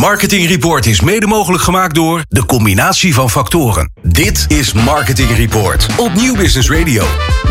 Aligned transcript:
Marketing 0.00 0.46
Report 0.46 0.86
is 0.86 1.00
mede 1.00 1.26
mogelijk 1.26 1.62
gemaakt 1.62 1.94
door 1.94 2.24
de 2.28 2.46
combinatie 2.46 3.14
van 3.14 3.30
factoren. 3.30 3.92
Dit 4.02 4.44
is 4.48 4.72
Marketing 4.72 5.30
Report 5.30 5.86
op 5.96 6.14
Nieuw 6.14 6.36
Business 6.36 6.70
Radio. 6.70 7.04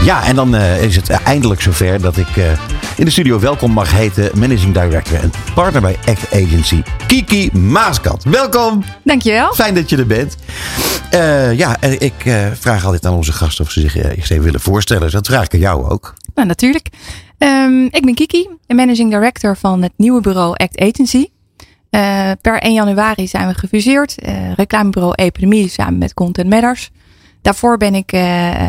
Ja, 0.04 0.24
en 0.24 0.36
dan 0.36 0.56
uh, 0.56 0.84
is 0.84 0.96
het 0.96 1.10
eindelijk 1.10 1.62
zover 1.62 2.02
dat 2.02 2.18
ik 2.18 2.36
uh, 2.36 2.46
in 2.98 3.06
de 3.06 3.12
studio 3.12 3.40
welkom 3.40 3.72
mag 3.72 3.92
heten 3.92 4.40
Managing 4.40 4.74
Director 4.74 5.20
en 5.20 5.32
partner 5.54 5.82
bij 5.82 5.98
Act 6.06 6.34
Agency, 6.34 6.82
Kiki 7.08 7.50
Maaskant. 7.54 8.24
Welkom. 8.24 8.84
Dankjewel. 9.04 9.54
Fijn 9.54 9.76
dat 9.76 9.90
je 9.90 9.98
er 9.98 10.08
bent. 10.08 10.36
Uh, 11.14 11.58
ja, 11.58 11.82
ik 11.82 12.14
vraag 12.54 12.86
altijd 12.86 13.06
aan 13.06 13.14
onze 13.14 13.32
gasten 13.32 13.66
of 13.66 13.72
ze 13.72 13.80
zich 13.80 13.96
eens 13.96 14.30
even 14.30 14.44
willen 14.44 14.62
voorstellen. 14.62 15.12
Dat 15.12 15.28
vraag 15.28 15.46
ik 15.46 15.54
aan 15.54 15.60
jou 15.60 15.90
ook. 15.90 16.14
Nou, 16.36 16.48
natuurlijk. 16.48 16.88
Um, 17.38 17.84
ik 17.84 18.06
ben 18.06 18.14
Kiki, 18.14 18.50
Managing 18.68 19.12
Director 19.12 19.58
van 19.58 19.82
het 19.82 19.94
nieuwe 19.96 20.22
bureau 20.22 20.56
Act 20.56 20.80
Agency. 20.80 21.26
Uh, 21.92 22.32
per 22.42 22.60
1 22.60 22.74
januari 22.74 23.28
zijn 23.28 23.48
we 23.48 23.54
gefuseerd. 23.54 24.16
Uh, 24.26 24.54
reclamebureau 24.54 25.14
Epidemie 25.16 25.70
samen 25.70 25.98
met 25.98 26.14
Content 26.14 26.50
Matters. 26.50 26.90
Daarvoor 27.42 27.78
ben 27.78 27.96
ik 27.96 28.14
uh, 28.14 28.22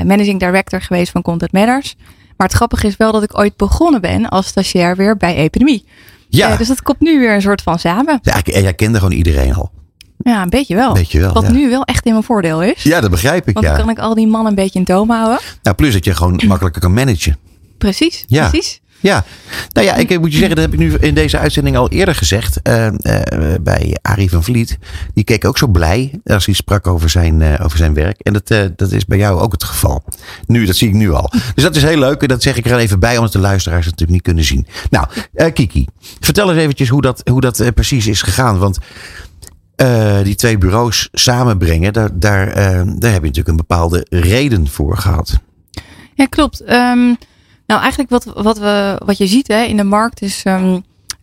managing 0.03 0.41
director 0.41 0.83
geweest 0.83 1.13
van 1.13 1.23
Content 1.23 1.53
Matters. 1.53 1.97
Maar 2.37 2.47
het 2.47 2.57
grappige 2.57 2.87
is 2.87 2.97
wel 2.97 3.13
dat 3.13 3.23
ik 3.23 3.39
ooit 3.39 3.57
begonnen 3.57 4.01
ben 4.01 4.29
als 4.29 4.47
stagiair 4.47 4.97
weer 4.97 5.17
bij 5.17 5.35
Epidemie. 5.35 5.85
Ja. 6.29 6.57
dus 6.57 6.69
dat 6.69 6.83
komt 6.83 7.01
nu 7.01 7.19
weer 7.19 7.35
een 7.35 7.43
soort 7.43 7.63
van 7.63 7.79
samen. 7.79 8.19
Ja, 8.23 8.41
jij 8.45 8.75
kende 8.75 8.99
gewoon 8.99 9.15
iedereen 9.15 9.55
al. 9.55 9.71
Ja, 10.19 10.43
een 10.43 10.49
beetje 10.51 10.75
wel. 10.75 10.93
Beetje 10.93 11.21
wel 11.21 11.33
Wat 11.33 11.43
ja. 11.43 11.51
nu 11.51 11.71
wel 11.71 11.85
echt 11.85 12.07
in 12.07 12.13
mijn 12.13 12.25
voordeel 12.25 12.63
is. 12.63 12.83
Ja, 12.83 13.01
dat 13.01 13.11
begrijp 13.11 13.49
ik. 13.49 13.55
Want 13.55 13.67
ja. 13.67 13.73
dan 13.77 13.81
kan 13.81 13.91
ik 13.91 13.99
al 13.99 14.15
die 14.15 14.27
mannen 14.27 14.49
een 14.49 14.55
beetje 14.55 14.79
in 14.79 14.85
toom 14.85 15.11
houden. 15.11 15.39
Nou, 15.63 15.77
plus 15.77 15.93
dat 15.93 16.05
je 16.05 16.15
gewoon 16.15 16.41
makkelijker 16.47 16.81
kan 16.81 16.93
managen. 16.93 17.37
Precies, 17.79 18.25
Ja. 18.27 18.49
precies. 18.49 18.81
Ja, 19.03 19.25
nou 19.73 19.87
ja, 19.87 19.95
ik 19.95 20.21
moet 20.21 20.33
je 20.33 20.39
zeggen, 20.39 20.57
dat 20.57 20.65
heb 20.65 20.75
ik 20.75 20.79
nu 20.79 20.95
in 20.95 21.15
deze 21.15 21.39
uitzending 21.39 21.77
al 21.77 21.89
eerder 21.89 22.15
gezegd. 22.15 22.61
Uh, 22.69 22.87
uh, 22.87 22.91
bij 23.61 23.97
Arie 24.03 24.31
van 24.31 24.45
Vliet. 24.45 24.79
Die 25.15 25.25
keek 25.25 25.45
ook 25.45 25.59
zo 25.59 25.67
blij 25.67 26.21
als 26.25 26.47
hij 26.47 26.55
sprak 26.55 26.87
over 26.87 27.11
zijn, 27.11 27.41
uh, 27.41 27.55
over 27.63 27.79
zijn 27.79 27.95
werk. 27.95 28.21
En 28.21 28.33
dat, 28.33 28.49
dat 28.77 28.93
is 28.93 29.05
bij 29.05 29.19
jou 29.19 29.41
ook 29.41 29.53
het 29.53 29.65
geval. 29.65 30.05
Nu, 30.47 30.65
dat 30.65 30.77
zie 30.77 30.89
ik 30.89 30.95
nu 30.95 31.13
al. 31.13 31.33
Dus 31.55 31.65
dat 31.65 31.77
is 31.77 31.83
heel 31.83 31.99
leuk. 31.99 32.23
En 32.23 32.29
dat 32.29 32.43
zeg 32.43 32.57
ik 32.57 32.67
er 32.67 32.79
even 32.79 32.99
bij, 32.99 33.17
omdat 33.17 33.33
de 33.33 33.39
luisteraars 33.39 33.87
het 33.87 33.99
natuurlijk 33.99 34.13
niet 34.13 34.23
kunnen 34.23 34.45
zien. 34.45 34.67
Nou, 34.91 35.07
Kiki, 35.53 35.87
vertel 36.21 36.51
eens 36.51 36.61
eventjes 36.61 36.89
hoe 36.89 37.03
dat, 37.03 37.21
hoe 37.31 37.41
dat 37.41 37.75
precies 37.75 38.07
is 38.07 38.23
gegaan. 38.23 38.59
Want 38.59 38.79
die 40.23 40.35
twee 40.35 40.59
bureaus 40.59 41.09
samenbrengen, 41.13 41.93
daar, 41.93 42.11
daar, 42.13 42.55
daar 42.55 43.13
heb 43.13 43.21
je 43.21 43.27
natuurlijk 43.27 43.49
een 43.49 43.57
bepaalde 43.57 44.07
reden 44.09 44.69
voor 44.69 44.97
gehad. 44.97 45.39
Ja, 46.15 46.27
klopt. 46.27 46.71
Um... 46.71 47.19
Nou, 47.71 47.83
eigenlijk 47.83 48.11
wat, 48.11 48.25
wat, 48.25 48.59
we, 48.59 49.01
wat 49.05 49.19
je 49.19 49.27
ziet 49.27 49.49
hè, 49.49 49.63
in 49.63 49.77
de 49.77 49.85
markt 49.85 50.23
is. 50.23 50.45
Um, 50.45 50.73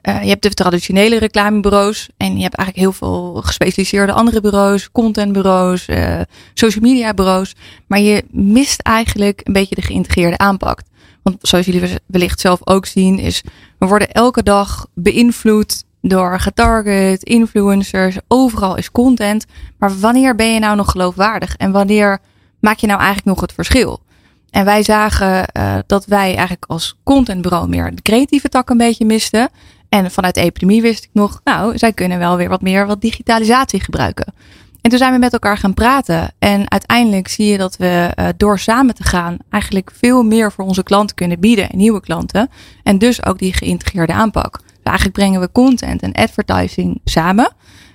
uh, 0.03 0.21
je 0.23 0.29
hebt 0.29 0.41
de 0.41 0.53
traditionele 0.53 1.19
reclamebureaus. 1.19 2.09
En 2.17 2.35
je 2.35 2.41
hebt 2.41 2.55
eigenlijk 2.55 2.77
heel 2.77 2.93
veel 2.93 3.41
gespecialiseerde 3.45 4.11
andere 4.11 4.41
bureaus. 4.41 4.91
Contentbureaus, 4.91 5.87
uh, 5.87 6.21
social 6.53 6.83
media 6.83 7.13
bureaus. 7.13 7.55
Maar 7.87 7.99
je 7.99 8.23
mist 8.31 8.81
eigenlijk 8.81 9.41
een 9.43 9.53
beetje 9.53 9.75
de 9.75 9.81
geïntegreerde 9.81 10.37
aanpak. 10.37 10.81
Want 11.23 11.37
zoals 11.41 11.65
jullie 11.65 11.97
wellicht 12.05 12.39
zelf 12.39 12.59
ook 12.63 12.85
zien, 12.85 13.19
is 13.19 13.43
we 13.79 13.85
worden 13.85 14.11
elke 14.11 14.43
dag 14.43 14.87
beïnvloed 14.93 15.83
door 16.01 16.39
getarget, 16.39 17.23
influencers. 17.23 18.17
Overal 18.27 18.75
is 18.75 18.91
content. 18.91 19.45
Maar 19.77 19.99
wanneer 19.99 20.35
ben 20.35 20.53
je 20.53 20.59
nou 20.59 20.75
nog 20.75 20.91
geloofwaardig? 20.91 21.55
En 21.55 21.71
wanneer 21.71 22.19
maak 22.59 22.77
je 22.77 22.87
nou 22.87 22.99
eigenlijk 22.99 23.27
nog 23.27 23.41
het 23.41 23.53
verschil? 23.53 24.05
En 24.49 24.65
wij 24.65 24.83
zagen 24.83 25.49
uh, 25.57 25.75
dat 25.87 26.05
wij 26.05 26.27
eigenlijk 26.27 26.65
als 26.67 26.97
contentbureau 27.03 27.67
meer 27.67 27.95
de 27.95 28.01
creatieve 28.01 28.49
tak 28.49 28.69
een 28.69 28.77
beetje 28.77 29.05
misten. 29.05 29.49
En 29.89 30.11
vanuit 30.11 30.35
de 30.35 30.41
epidemie 30.41 30.81
wist 30.81 31.03
ik 31.03 31.09
nog, 31.13 31.41
nou, 31.43 31.77
zij 31.77 31.93
kunnen 31.93 32.19
wel 32.19 32.37
weer 32.37 32.49
wat 32.49 32.61
meer 32.61 32.87
wat 32.87 33.01
digitalisatie 33.01 33.79
gebruiken. 33.79 34.33
En 34.81 34.89
toen 34.89 35.01
zijn 35.01 35.13
we 35.13 35.19
met 35.19 35.33
elkaar 35.33 35.57
gaan 35.57 35.73
praten. 35.73 36.31
En 36.39 36.71
uiteindelijk 36.71 37.27
zie 37.27 37.45
je 37.45 37.57
dat 37.57 37.77
we 37.77 38.11
uh, 38.15 38.27
door 38.37 38.59
samen 38.59 38.95
te 38.95 39.03
gaan 39.03 39.37
eigenlijk 39.49 39.91
veel 39.93 40.23
meer 40.23 40.51
voor 40.51 40.65
onze 40.65 40.83
klanten 40.83 41.15
kunnen 41.15 41.39
bieden. 41.39 41.69
En 41.69 41.77
nieuwe 41.77 42.01
klanten. 42.01 42.49
En 42.83 42.97
dus 42.97 43.25
ook 43.25 43.39
die 43.39 43.53
geïntegreerde 43.53 44.13
aanpak. 44.13 44.59
Dus 44.59 44.69
eigenlijk 44.83 45.17
brengen 45.17 45.39
we 45.39 45.51
content 45.51 46.01
en 46.01 46.13
advertising 46.13 47.01
samen. 47.03 47.51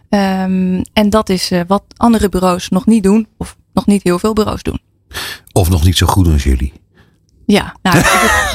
Um, 0.08 0.82
en 0.92 1.10
dat 1.10 1.28
is 1.28 1.52
uh, 1.52 1.60
wat 1.66 1.84
andere 1.96 2.28
bureaus 2.28 2.68
nog 2.68 2.86
niet 2.86 3.02
doen. 3.02 3.26
Of 3.38 3.56
nog 3.72 3.86
niet 3.86 4.02
heel 4.02 4.18
veel 4.18 4.32
bureaus 4.32 4.62
doen. 4.62 4.80
Of 5.52 5.68
nog 5.68 5.84
niet 5.84 5.96
zo 5.96 6.06
goed 6.06 6.26
als 6.26 6.42
jullie. 6.42 6.72
Ja, 7.46 7.74
nou, 7.82 7.98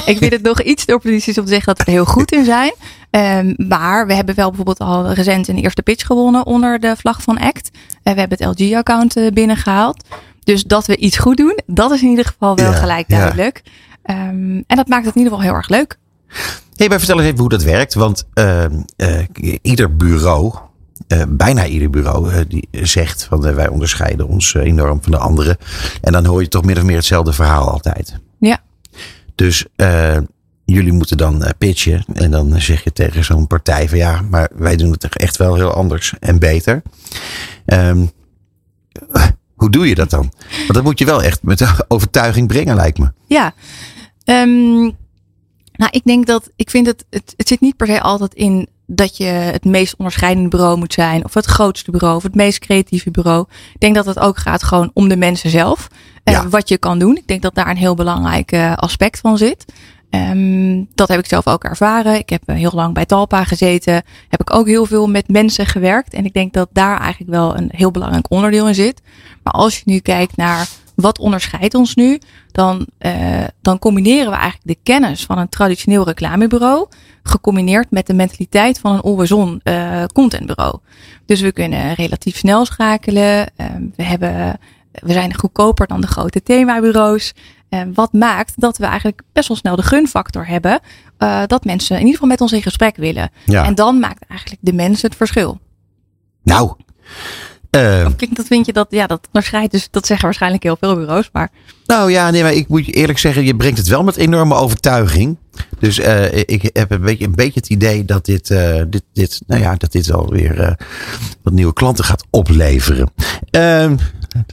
ik, 0.06 0.18
vind 0.18 0.32
het 0.32 0.42
nog 0.42 0.62
iets 0.62 0.84
te 0.84 0.94
optimistisch 0.94 1.38
om 1.38 1.44
te 1.44 1.50
zeggen 1.50 1.74
dat 1.74 1.78
we 1.78 1.84
er 1.84 1.96
heel 1.98 2.04
goed 2.04 2.32
in 2.32 2.44
zijn. 2.44 2.72
Um, 3.10 3.54
maar 3.68 4.06
we 4.06 4.14
hebben 4.14 4.34
wel 4.34 4.48
bijvoorbeeld 4.48 4.78
al 4.78 5.12
recent 5.12 5.48
een 5.48 5.56
eerste 5.56 5.82
pitch 5.82 6.06
gewonnen 6.06 6.46
onder 6.46 6.78
de 6.78 6.96
vlag 6.96 7.22
van 7.22 7.38
ACT. 7.38 7.70
Uh, 7.72 8.12
we 8.14 8.20
hebben 8.20 8.38
het 8.38 8.60
LG-account 8.60 9.16
uh, 9.16 9.30
binnengehaald. 9.30 10.04
Dus 10.44 10.64
dat 10.64 10.86
we 10.86 10.96
iets 10.96 11.18
goed 11.18 11.36
doen, 11.36 11.58
dat 11.66 11.90
is 11.90 12.02
in 12.02 12.08
ieder 12.08 12.24
geval 12.24 12.56
wel 12.56 12.70
Ja, 12.70 12.76
gelijk 12.76 13.08
ja. 13.08 13.16
duidelijk. 13.16 13.62
Um, 14.10 14.64
en 14.66 14.76
dat 14.76 14.88
maakt 14.88 15.04
het 15.04 15.14
in 15.14 15.20
ieder 15.20 15.38
geval 15.38 15.50
heel 15.50 15.58
erg 15.58 15.68
leuk. 15.68 15.98
Hey, 16.76 16.88
maar 16.88 16.98
vertel 16.98 17.16
eens 17.16 17.26
even 17.26 17.38
hoe 17.38 17.48
dat 17.48 17.62
werkt. 17.62 17.94
Want 17.94 18.24
uh, 18.34 18.64
ieder 19.62 19.96
bureau, 19.96 20.54
uh, 21.08 21.22
bijna 21.28 21.66
ieder 21.66 21.90
bureau, 21.90 22.32
uh, 22.32 22.40
die 22.48 22.68
zegt 22.70 23.24
van 23.24 23.46
uh, 23.46 23.54
wij 23.54 23.68
onderscheiden 23.68 24.28
ons 24.28 24.54
enorm 24.54 25.02
van 25.02 25.12
de 25.12 25.18
anderen. 25.18 25.56
En 26.00 26.12
dan 26.12 26.24
hoor 26.24 26.42
je 26.42 26.48
toch 26.48 26.64
min 26.64 26.76
of 26.76 26.82
meer 26.82 26.96
hetzelfde 26.96 27.32
verhaal 27.32 27.70
altijd. 27.70 28.18
Ja. 28.38 28.58
Dus 29.34 29.66
jullie 30.64 30.92
moeten 30.92 31.16
dan 31.16 31.44
pitchen. 31.58 32.04
En 32.12 32.30
dan 32.30 32.60
zeg 32.60 32.84
je 32.84 32.92
tegen 32.92 33.24
zo'n 33.24 33.46
partij 33.46 33.88
van 33.88 33.98
ja, 33.98 34.20
maar 34.30 34.50
wij 34.54 34.76
doen 34.76 34.90
het 34.90 35.16
echt 35.16 35.36
wel 35.36 35.54
heel 35.54 35.72
anders 35.72 36.14
en 36.20 36.38
beter. 36.38 36.82
Um, 37.66 38.10
hoe 39.60 39.70
doe 39.70 39.88
je 39.88 39.94
dat 39.94 40.10
dan? 40.10 40.32
Want 40.58 40.74
dat 40.74 40.82
moet 40.82 40.98
je 40.98 41.04
wel 41.04 41.22
echt 41.22 41.42
met 41.42 41.74
overtuiging 41.88 42.48
brengen, 42.48 42.76
lijkt 42.76 42.98
me. 42.98 43.12
Ja. 43.26 43.54
Um, 44.24 44.96
nou, 45.72 45.90
ik 45.90 46.04
denk 46.04 46.26
dat, 46.26 46.50
ik 46.56 46.70
vind 46.70 46.86
het, 46.86 47.04
het, 47.10 47.34
het 47.36 47.48
zit 47.48 47.60
niet 47.60 47.76
per 47.76 47.86
se 47.86 48.00
altijd 48.00 48.34
in 48.34 48.68
dat 48.90 49.16
je 49.16 49.24
het 49.24 49.64
meest 49.64 49.94
onderscheidende 49.96 50.48
bureau 50.48 50.78
moet 50.78 50.92
zijn. 50.92 51.24
Of 51.24 51.34
het 51.34 51.44
grootste 51.44 51.90
bureau. 51.90 52.16
Of 52.16 52.22
het 52.22 52.34
meest 52.34 52.58
creatieve 52.58 53.10
bureau. 53.10 53.46
Ik 53.74 53.80
denk 53.80 53.94
dat 53.94 54.06
het 54.06 54.18
ook 54.18 54.38
gaat 54.38 54.62
gewoon 54.62 54.90
om 54.94 55.08
de 55.08 55.16
mensen 55.16 55.50
zelf. 55.50 55.88
En 56.24 56.32
Ja. 56.32 56.48
wat 56.48 56.68
je 56.68 56.78
kan 56.78 56.98
doen. 56.98 57.16
Ik 57.16 57.26
denk 57.26 57.42
dat 57.42 57.54
daar 57.54 57.70
een 57.70 57.76
heel 57.76 57.94
belangrijk 57.94 58.52
uh, 58.52 58.74
aspect 58.76 59.20
van 59.20 59.38
zit. 59.38 59.64
Um, 60.10 60.88
dat 60.94 61.08
heb 61.08 61.18
ik 61.18 61.26
zelf 61.26 61.46
ook 61.46 61.64
ervaren. 61.64 62.18
Ik 62.18 62.28
heb 62.28 62.42
uh, 62.46 62.56
heel 62.56 62.70
lang 62.74 62.94
bij 62.94 63.06
Talpa 63.06 63.44
gezeten. 63.44 64.02
Heb 64.28 64.40
ik 64.40 64.54
ook 64.54 64.66
heel 64.66 64.86
veel 64.86 65.06
met 65.06 65.28
mensen 65.28 65.66
gewerkt. 65.66 66.14
En 66.14 66.24
ik 66.24 66.32
denk 66.32 66.52
dat 66.52 66.68
daar 66.72 67.00
eigenlijk 67.00 67.30
wel 67.30 67.56
een 67.56 67.68
heel 67.72 67.90
belangrijk 67.90 68.30
onderdeel 68.30 68.68
in 68.68 68.74
zit. 68.74 69.02
Maar 69.42 69.52
als 69.52 69.76
je 69.76 69.82
nu 69.84 69.98
kijkt 69.98 70.36
naar 70.36 70.68
wat 70.94 71.18
onderscheidt 71.18 71.74
ons 71.74 71.94
nu, 71.94 72.20
dan, 72.52 72.86
uh, 73.00 73.44
dan 73.62 73.78
combineren 73.78 74.30
we 74.30 74.36
eigenlijk 74.36 74.66
de 74.66 74.78
kennis 74.82 75.24
van 75.24 75.38
een 75.38 75.48
traditioneel 75.48 76.04
reclamebureau, 76.04 76.88
gecombineerd 77.22 77.90
met 77.90 78.06
de 78.06 78.14
mentaliteit 78.14 78.78
van 78.78 78.92
een 78.92 79.00
always-on 79.00 79.60
uh, 79.64 80.04
contentbureau. 80.12 80.78
Dus 81.26 81.40
we 81.40 81.52
kunnen 81.52 81.94
relatief 81.94 82.36
snel 82.36 82.64
schakelen. 82.64 83.50
Uh, 83.60 83.66
we, 83.96 84.02
hebben, 84.02 84.58
we 84.92 85.12
zijn 85.12 85.38
goedkoper 85.38 85.86
dan 85.86 86.00
de 86.00 86.06
grote 86.06 86.42
themabureaus. 86.42 87.34
Uh, 87.70 87.80
wat 87.94 88.12
maakt 88.12 88.52
dat 88.56 88.78
we 88.78 88.84
eigenlijk 88.84 89.22
best 89.32 89.48
wel 89.48 89.56
snel 89.56 89.76
de 89.76 89.82
gunfactor 89.82 90.46
hebben. 90.46 90.80
Uh, 91.18 91.42
dat 91.46 91.64
mensen 91.64 91.94
in 91.94 92.00
ieder 92.00 92.14
geval 92.14 92.28
met 92.28 92.40
ons 92.40 92.52
in 92.52 92.62
gesprek 92.62 92.96
willen. 92.96 93.30
Ja. 93.44 93.64
En 93.64 93.74
dan 93.74 93.98
maakt 93.98 94.24
eigenlijk 94.28 94.60
de 94.62 94.72
mens 94.72 95.02
het 95.02 95.16
verschil. 95.16 95.60
Nou, 96.42 96.72
uh, 97.70 98.06
Klinkt 98.16 98.36
dat 98.36 98.46
vind 98.46 98.66
je 98.66 98.72
dat, 98.72 98.86
ja, 98.90 99.06
dat 99.06 99.26
onderscheidt. 99.26 99.72
Dus 99.72 99.88
dat 99.90 100.06
zeggen 100.06 100.24
waarschijnlijk 100.24 100.62
heel 100.62 100.76
veel 100.80 100.94
bureaus. 100.94 101.28
Maar 101.32 101.50
Nou 101.86 102.10
ja, 102.10 102.30
nee, 102.30 102.42
maar 102.42 102.52
ik 102.52 102.68
moet 102.68 102.86
je 102.86 102.92
eerlijk 102.92 103.18
zeggen, 103.18 103.44
je 103.44 103.56
brengt 103.56 103.78
het 103.78 103.88
wel 103.88 104.04
met 104.04 104.16
enorme 104.16 104.54
overtuiging. 104.54 105.36
Dus 105.78 105.98
uh, 105.98 106.32
ik 106.32 106.70
heb 106.72 106.90
een 106.90 107.00
beetje, 107.00 107.24
een 107.24 107.34
beetje 107.34 107.60
het 107.60 107.68
idee 107.68 108.04
dat 108.04 108.24
dit, 108.24 108.50
uh, 108.50 108.82
dit, 108.88 109.02
dit, 109.12 109.40
nou 109.46 109.62
ja, 109.62 109.74
dat 109.74 109.92
dit 109.92 110.12
alweer 110.12 110.60
uh, 110.60 110.72
wat 111.42 111.52
nieuwe 111.52 111.72
klanten 111.72 112.04
gaat 112.04 112.24
opleveren. 112.30 113.10
Uh, 113.50 113.92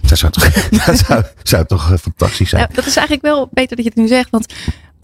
dat 0.02 0.18
zou 0.18 0.32
toch, 0.32 0.50
dat 1.06 1.34
zou 1.44 1.66
toch 1.66 1.94
fantastisch 2.02 2.50
zijn. 2.50 2.62
Ja, 2.62 2.76
dat 2.76 2.86
is 2.86 2.96
eigenlijk 2.96 3.28
wel 3.28 3.50
beter 3.52 3.76
dat 3.76 3.86
je 3.86 3.92
het 3.92 4.00
nu 4.00 4.08
zegt. 4.08 4.30
Want 4.30 4.54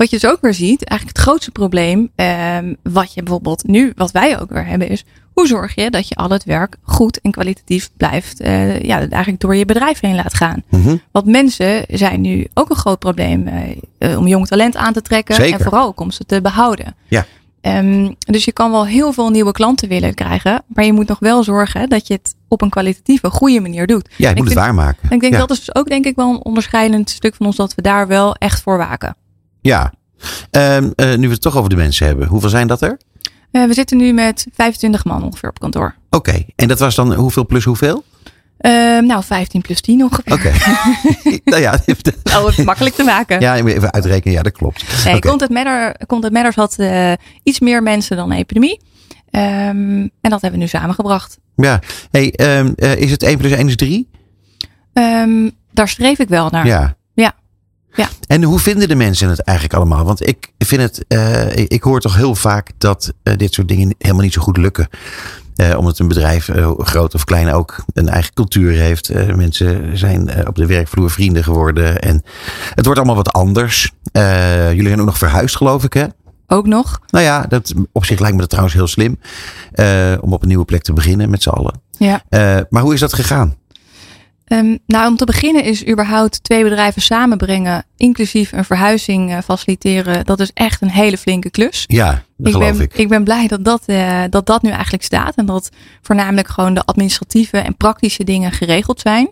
wat 0.02 0.10
je 0.10 0.20
dus 0.20 0.32
ook 0.32 0.42
weer 0.42 0.54
ziet, 0.54 0.84
eigenlijk 0.84 1.18
het 1.18 1.28
grootste 1.28 1.52
probleem, 1.52 2.12
um, 2.16 2.76
wat 2.84 3.14
je 3.14 3.24
bijvoorbeeld 3.24 3.64
nu, 3.68 3.92
wat 3.96 4.12
wij 4.12 4.40
ook 4.40 4.50
weer 4.50 4.66
hebben, 4.66 4.90
is 4.90 5.06
hoe 5.34 5.48
zorg 5.48 5.76
je 5.76 5.90
dat 5.90 6.08
je 6.08 6.16
al 6.16 6.30
het 6.30 6.44
werk 6.44 6.76
goed 6.82 7.22
en 7.22 7.32
kwalitatief 7.32 7.90
blijft, 7.98 8.42
uh, 8.42 8.80
ja, 8.80 8.98
eigenlijk 8.98 9.40
door 9.40 9.56
je 9.56 9.66
bedrijf 9.66 10.00
heen 10.00 10.16
laat 10.16 10.34
gaan. 10.34 10.64
Mm 10.70 10.84
-hmm. 10.84 11.02
Want 11.12 11.26
mensen 11.26 11.86
zijn 11.88 12.22
nu 12.22 12.48
ook 12.54 12.70
een 12.70 12.76
groot 12.76 13.00
probleem 13.00 13.48
uh, 14.00 14.18
om 14.18 14.28
jong 14.28 14.48
talent 14.48 14.76
aan 14.76 14.94
te 14.94 15.02
trekken 15.02 15.36
Zeker. 15.36 15.54
en 15.54 15.64
vooral 15.64 15.88
ook 15.88 16.00
om 16.00 16.12
ze 16.12 16.26
te 16.26 16.42
behouden. 16.42 16.96
Ja. 17.08 17.26
Um, 17.62 18.16
dus 18.20 18.46
je 18.46 18.52
kan 18.52 18.72
wel 18.72 18.86
heel 18.86 19.14
veel 19.14 19.30
nieuwe 19.30 19.52
klanten 19.52 19.90
willen 19.90 20.14
krijgen, 20.14 20.64
maar 20.68 20.86
je 20.86 20.94
moet 20.94 21.08
nog 21.08 21.20
wel 21.20 21.44
zorgen 21.44 21.90
dat 21.90 22.08
je 22.08 22.14
het 22.14 22.36
op 22.48 22.62
een 22.62 22.70
kwalitatieve, 22.70 23.30
goede 23.30 23.60
manier 23.60 23.88
doet. 23.88 24.10
Ja, 24.18 24.30
je 24.30 24.36
moet 24.36 24.46
het 24.46 24.54
waarmaken. 24.54 25.10
En 25.10 25.16
ik 25.16 25.22
denk 25.22 25.34
ja. 25.34 25.40
dat 25.40 25.52
is 25.52 25.58
dus 25.58 25.76
ook 25.76 25.88
denk 25.88 26.06
ik 26.06 26.16
wel 26.16 26.30
een 26.30 26.44
onderscheidend 26.44 27.10
stuk 27.10 27.36
van 27.36 27.46
ons 27.46 27.56
dat 27.56 27.76
we 27.76 27.82
daar 27.82 28.08
wel 28.08 28.36
echt 28.36 28.62
voor 28.62 28.78
waken. 28.78 29.16
Ja. 29.62 29.94
Um, 30.52 30.94
uh, 30.96 31.16
nu 31.16 31.28
we 31.28 31.34
het 31.34 31.42
toch 31.42 31.58
over 31.58 31.70
de 31.70 31.76
mensen 31.76 32.06
hebben, 32.06 32.28
hoeveel 32.28 32.50
zijn 32.50 32.68
dat 32.68 32.82
er? 32.82 33.00
Uh, 33.52 33.66
we 33.66 33.74
zitten 33.74 33.98
nu 33.98 34.14
met 34.14 34.48
25 34.54 35.06
man 35.06 35.24
ongeveer 35.24 35.50
op 35.50 35.60
kantoor. 35.60 35.96
Oké, 36.10 36.46
en 36.56 36.68
dat 36.68 36.80
was 36.80 36.96
dan 36.96 37.14
hoeveel 37.14 37.46
plus 37.46 37.64
hoeveel? 37.64 38.04
Uh, 38.62 38.72
nou, 39.00 39.24
15 39.24 39.62
plus 39.62 39.82
10 39.82 40.04
ongeveer. 40.04 40.34
Oké. 40.34 40.52
nou 41.52 41.62
ja. 41.62 41.80
oh, 42.36 42.46
het 42.46 42.66
makkelijk 42.66 42.96
te 42.96 43.04
maken. 43.04 43.40
Ja, 43.40 43.56
even 43.56 43.92
uitrekenen. 43.92 44.34
Ja, 44.34 44.44
dat 44.44 44.52
klopt. 44.52 45.04
Nee, 45.06 45.16
okay. 45.16 45.30
Content, 45.30 45.52
Matter, 45.52 45.96
Content 46.08 46.34
Matters 46.34 46.56
had 46.56 46.76
uh, 46.78 47.12
iets 47.44 47.60
meer 47.60 47.84
mensen 47.84 48.18
dan 48.18 48.32
epidemie. 48.32 48.80
Um, 49.32 49.42
en 50.22 50.30
dat 50.30 50.42
hebben 50.42 50.52
we 50.52 50.58
nu 50.58 50.68
samengebracht. 50.68 51.40
Ja. 51.56 51.80
Hey, 52.12 52.34
um, 52.58 52.74
uh, 52.76 52.96
is 52.96 53.12
het 53.12 53.24
1 53.24 53.38
plus 53.38 53.52
1 53.52 53.68
is 53.68 53.76
3? 53.76 54.10
Um, 54.94 55.52
daar 55.72 55.88
streef 55.88 56.20
ik 56.20 56.30
wel 56.30 56.50
naar. 56.50 56.66
Ja. 56.66 56.96
Ja. 57.94 58.08
En 58.28 58.44
hoe 58.44 58.60
vinden 58.60 58.88
de 58.88 58.96
mensen 58.96 59.30
het 59.30 59.40
eigenlijk 59.40 59.78
allemaal? 59.78 60.06
Want 60.06 60.28
ik 60.28 60.52
vind 60.58 60.82
het, 60.82 61.06
uh, 61.08 61.56
ik 61.56 61.84
hoor 61.84 62.00
toch 62.00 62.16
heel 62.16 62.36
vaak 62.36 62.72
dat 62.78 63.14
uh, 63.24 63.38
dit 63.38 63.54
soort 63.54 63.68
dingen 63.68 63.96
helemaal 63.98 64.24
niet 64.24 64.34
zo 64.34 64.42
goed 64.42 64.58
lukken. 64.58 64.88
Uh, 65.56 65.78
omdat 65.78 66.00
een 66.00 66.08
bedrijf, 66.08 66.50
groot 66.78 67.14
of 67.14 67.24
klein 67.24 67.54
ook, 67.54 67.86
een 67.94 68.10
eigen 68.10 68.34
cultuur 68.34 68.72
heeft. 68.72 69.36
mensen 69.36 69.98
zijn 69.98 70.48
op 70.48 70.56
de 70.56 70.66
werkvloer 70.66 71.12
vrienden 71.12 71.44
geworden. 71.44 72.02
En 72.02 72.24
het 72.76 72.86
wordt 72.86 73.00
allemaal 73.00 73.24
wat 73.24 73.32
anders. 73.32 73.92
jullie 74.14 74.88
zijn 74.88 75.00
ook 75.00 75.06
nog 75.06 75.18
verhuisd, 75.18 75.56
geloof 75.56 75.84
ik, 75.84 75.94
hè? 75.94 76.06
Ook 76.48 76.68
nog. 76.68 77.00
Nou 77.08 77.26
ja, 77.26 77.46
dat, 77.50 77.74
op 77.92 78.06
zich 78.06 78.20
lijkt 78.20 78.36
me 78.36 78.42
dat 78.42 78.50
trouwens 78.50 78.76
heel 78.76 78.88
slim. 78.88 79.20
om 80.22 80.34
op 80.34 80.42
een 80.42 80.48
nieuwe 80.48 80.66
plek 80.66 80.82
te 80.82 80.94
beginnen 80.94 81.30
met 81.30 81.44
z'n 81.44 81.50
allen. 81.50 81.82
Ja. 81.98 82.24
maar 82.70 82.82
hoe 82.82 82.94
is 82.94 83.00
dat 83.00 83.14
gegaan? 83.14 83.56
Um, 84.52 84.80
nou, 84.88 85.08
om 85.08 85.18
te 85.18 85.26
beginnen 85.26 85.64
is 85.64 85.88
überhaupt 85.88 86.44
twee 86.44 86.64
bedrijven 86.64 87.02
samenbrengen, 87.02 87.84
inclusief 87.98 88.52
een 88.52 88.66
verhuizing 88.66 89.30
uh, 89.30 89.38
faciliteren. 89.44 90.26
Dat 90.26 90.40
is 90.40 90.52
echt 90.54 90.82
een 90.82 90.90
hele 90.90 91.18
flinke 91.18 91.50
klus. 91.50 91.84
Ja, 91.88 92.24
dat 92.38 92.48
ik 92.48 92.54
geloof 92.54 92.72
ben, 92.72 92.82
ik. 92.82 92.94
Ik 92.94 93.10
ben 93.10 93.24
blij 93.24 93.48
dat 93.48 93.66
dat, 93.66 93.84
uh, 93.88 94.24
dat 94.30 94.46
dat 94.46 94.62
nu 94.62 94.70
eigenlijk 94.70 95.04
staat. 95.04 95.36
En 95.36 95.46
dat 95.46 95.70
voornamelijk 96.02 96.48
gewoon 96.48 96.74
de 96.74 96.84
administratieve 96.84 97.58
en 97.58 97.78
praktische 97.78 98.24
dingen 98.24 98.52
geregeld 98.52 99.00
zijn. 99.00 99.30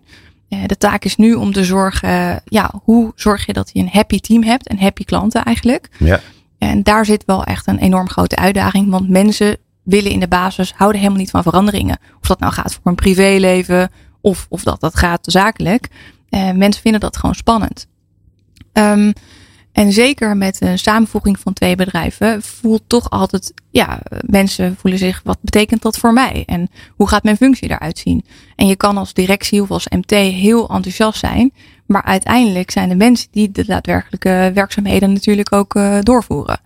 Uh, 0.49 0.59
de 0.65 0.77
taak 0.77 1.05
is 1.05 1.15
nu 1.15 1.33
om 1.33 1.53
te 1.53 1.63
zorgen, 1.63 2.41
ja, 2.45 2.71
hoe 2.83 3.11
zorg 3.15 3.45
je 3.45 3.53
dat 3.53 3.69
je 3.73 3.79
een 3.79 3.89
happy 3.91 4.19
team 4.19 4.43
hebt 4.43 4.67
en 4.67 4.79
happy 4.79 5.03
klanten 5.03 5.43
eigenlijk. 5.43 5.89
Ja. 5.97 6.19
En 6.57 6.83
daar 6.83 7.05
zit 7.05 7.23
wel 7.25 7.43
echt 7.43 7.67
een 7.67 7.79
enorm 7.79 8.09
grote 8.09 8.35
uitdaging. 8.35 8.89
Want 8.89 9.09
mensen 9.09 9.57
willen 9.83 10.11
in 10.11 10.19
de 10.19 10.27
basis, 10.27 10.73
houden 10.75 10.99
helemaal 10.99 11.21
niet 11.21 11.29
van 11.29 11.43
veranderingen. 11.43 11.97
Of 12.21 12.27
dat 12.27 12.39
nou 12.39 12.53
gaat 12.53 12.73
voor 12.73 12.81
een 12.83 12.95
privéleven 12.95 13.91
of, 14.21 14.45
of 14.49 14.63
dat 14.63 14.79
dat 14.79 14.95
gaat 14.95 15.19
zakelijk. 15.21 15.87
Uh, 16.29 16.51
mensen 16.51 16.81
vinden 16.81 17.01
dat 17.01 17.17
gewoon 17.17 17.35
spannend. 17.35 17.87
Um, 18.73 19.13
en 19.71 19.91
zeker 19.91 20.37
met 20.37 20.61
een 20.61 20.79
samenvoeging 20.79 21.39
van 21.39 21.53
twee 21.53 21.75
bedrijven 21.75 22.41
voelt 22.41 22.83
toch 22.87 23.09
altijd, 23.09 23.53
ja, 23.71 23.99
mensen 24.21 24.75
voelen 24.79 24.99
zich, 24.99 25.21
wat 25.23 25.37
betekent 25.41 25.81
dat 25.81 25.97
voor 25.97 26.13
mij? 26.13 26.43
En 26.45 26.69
hoe 26.95 27.07
gaat 27.07 27.23
mijn 27.23 27.37
functie 27.37 27.69
eruit 27.69 27.97
zien? 27.97 28.25
En 28.55 28.67
je 28.67 28.75
kan 28.75 28.97
als 28.97 29.13
directie 29.13 29.61
of 29.61 29.71
als 29.71 29.87
MT 29.87 30.11
heel 30.11 30.69
enthousiast 30.69 31.19
zijn, 31.19 31.51
maar 31.85 32.03
uiteindelijk 32.03 32.71
zijn 32.71 32.89
de 32.89 32.95
mensen 32.95 33.27
die 33.31 33.51
de 33.51 33.65
daadwerkelijke 33.65 34.51
werkzaamheden 34.53 35.13
natuurlijk 35.13 35.53
ook 35.53 35.75
uh, 35.75 35.97
doorvoeren. 36.01 36.59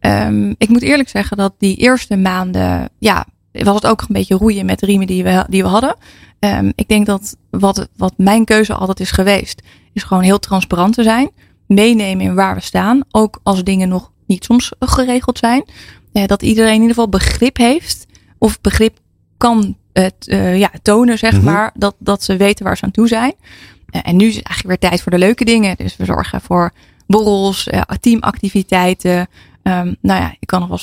Um, 0.00 0.54
ik 0.58 0.68
moet 0.68 0.82
eerlijk 0.82 1.08
zeggen 1.08 1.36
dat 1.36 1.54
die 1.58 1.76
eerste 1.76 2.16
maanden, 2.16 2.88
ja, 2.98 3.26
was 3.52 3.74
het 3.74 3.86
ook 3.86 4.00
een 4.00 4.06
beetje 4.08 4.34
roeien 4.34 4.66
met 4.66 4.78
de 4.78 4.86
riemen 4.86 5.06
die 5.06 5.22
we, 5.24 5.44
die 5.48 5.62
we 5.62 5.68
hadden. 5.68 5.96
Um, 6.40 6.72
ik 6.74 6.88
denk 6.88 7.06
dat 7.06 7.36
wat, 7.50 7.88
wat 7.96 8.12
mijn 8.16 8.44
keuze 8.44 8.74
altijd 8.74 9.00
is 9.00 9.10
geweest, 9.10 9.62
is 9.92 10.02
gewoon 10.02 10.22
heel 10.22 10.38
transparant 10.38 10.94
te 10.94 11.02
zijn. 11.02 11.30
Meenemen 11.66 12.26
in 12.26 12.34
waar 12.34 12.54
we 12.54 12.60
staan. 12.60 13.02
Ook 13.10 13.40
als 13.42 13.64
dingen 13.64 13.88
nog 13.88 14.12
niet 14.26 14.44
soms 14.44 14.72
geregeld 14.78 15.38
zijn. 15.38 15.64
Uh, 16.12 16.26
dat 16.26 16.42
iedereen 16.42 16.74
in 16.74 16.80
ieder 16.80 16.88
geval 16.88 17.08
begrip 17.08 17.56
heeft. 17.56 18.06
Of 18.38 18.60
begrip 18.60 18.98
kan 19.36 19.76
het, 19.92 20.26
uh, 20.26 20.58
ja, 20.58 20.70
tonen, 20.82 21.18
zeg 21.18 21.32
mm 21.32 21.38
-hmm. 21.38 21.52
maar. 21.52 21.72
Dat, 21.74 21.94
dat 21.98 22.22
ze 22.22 22.36
weten 22.36 22.64
waar 22.64 22.76
ze 22.76 22.84
aan 22.84 22.90
toe 22.90 23.08
zijn. 23.08 23.34
Uh, 23.90 24.00
en 24.04 24.16
nu 24.16 24.26
is 24.26 24.36
het 24.36 24.44
eigenlijk 24.46 24.80
weer 24.80 24.90
tijd 24.90 25.02
voor 25.02 25.12
de 25.12 25.18
leuke 25.18 25.44
dingen. 25.44 25.76
Dus 25.76 25.96
we 25.96 26.04
zorgen 26.04 26.40
voor 26.40 26.72
borrels, 27.06 27.68
teamactiviteiten. 28.00 29.28
Um, 29.68 29.96
nou 30.00 30.20
ja, 30.20 30.34
ik 30.38 30.46
kan 30.46 30.60
nog 30.60 30.68
wel 30.68 30.78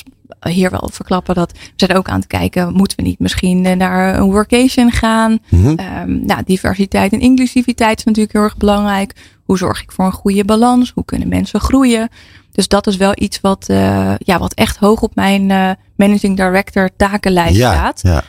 hier 0.52 0.70
wel 0.70 0.88
verklappen 0.92 1.34
dat 1.34 1.52
we 1.52 1.58
zijn 1.76 1.96
ook 1.96 2.08
aan 2.08 2.18
het 2.18 2.26
kijken, 2.26 2.72
moeten 2.72 2.96
we 2.96 3.02
niet 3.02 3.18
misschien 3.18 3.60
naar 3.76 4.18
een 4.18 4.30
workation 4.30 4.92
gaan? 4.92 5.38
Mm 5.48 5.64
-hmm. 5.64 5.78
um, 5.78 6.24
nou, 6.26 6.42
diversiteit 6.44 7.12
en 7.12 7.20
inclusiviteit 7.20 7.98
is 7.98 8.04
natuurlijk 8.04 8.32
heel 8.32 8.42
erg 8.42 8.56
belangrijk. 8.56 9.14
Hoe 9.44 9.58
zorg 9.58 9.82
ik 9.82 9.92
voor 9.92 10.04
een 10.04 10.12
goede 10.12 10.44
balans? 10.44 10.90
Hoe 10.94 11.04
kunnen 11.04 11.28
mensen 11.28 11.60
groeien? 11.60 12.08
Dus 12.52 12.68
dat 12.68 12.86
is 12.86 12.96
wel 12.96 13.12
iets 13.14 13.40
wat, 13.40 13.66
uh, 13.70 14.14
ja, 14.18 14.38
wat 14.38 14.54
echt 14.54 14.76
hoog 14.76 15.02
op 15.02 15.14
mijn 15.14 15.50
uh, 15.50 15.70
managing 15.96 16.36
director 16.36 16.90
takenlijst 16.96 17.56
ja, 17.56 17.72
staat. 17.72 18.00
Ja. 18.02 18.22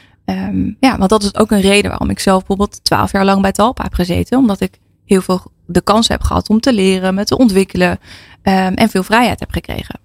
Um, 0.47 0.77
ja, 0.79 0.97
want 0.97 1.09
dat 1.09 1.23
is 1.23 1.35
ook 1.35 1.51
een 1.51 1.61
reden 1.61 1.89
waarom 1.89 2.09
ik 2.09 2.19
zelf 2.19 2.37
bijvoorbeeld 2.37 2.83
twaalf 2.83 3.11
jaar 3.11 3.25
lang 3.25 3.41
bij 3.41 3.51
Talpa 3.51 3.83
heb 3.83 3.93
gezeten. 3.93 4.37
Omdat 4.37 4.61
ik 4.61 4.79
heel 5.05 5.21
veel 5.21 5.51
de 5.65 5.81
kans 5.81 6.07
heb 6.07 6.21
gehad 6.21 6.49
om 6.49 6.59
te 6.59 6.73
leren, 6.73 7.15
me 7.15 7.23
te 7.23 7.37
ontwikkelen 7.37 7.89
um, 7.89 8.73
en 8.73 8.89
veel 8.89 9.03
vrijheid 9.03 9.39
heb 9.39 9.51
gekregen. 9.51 9.99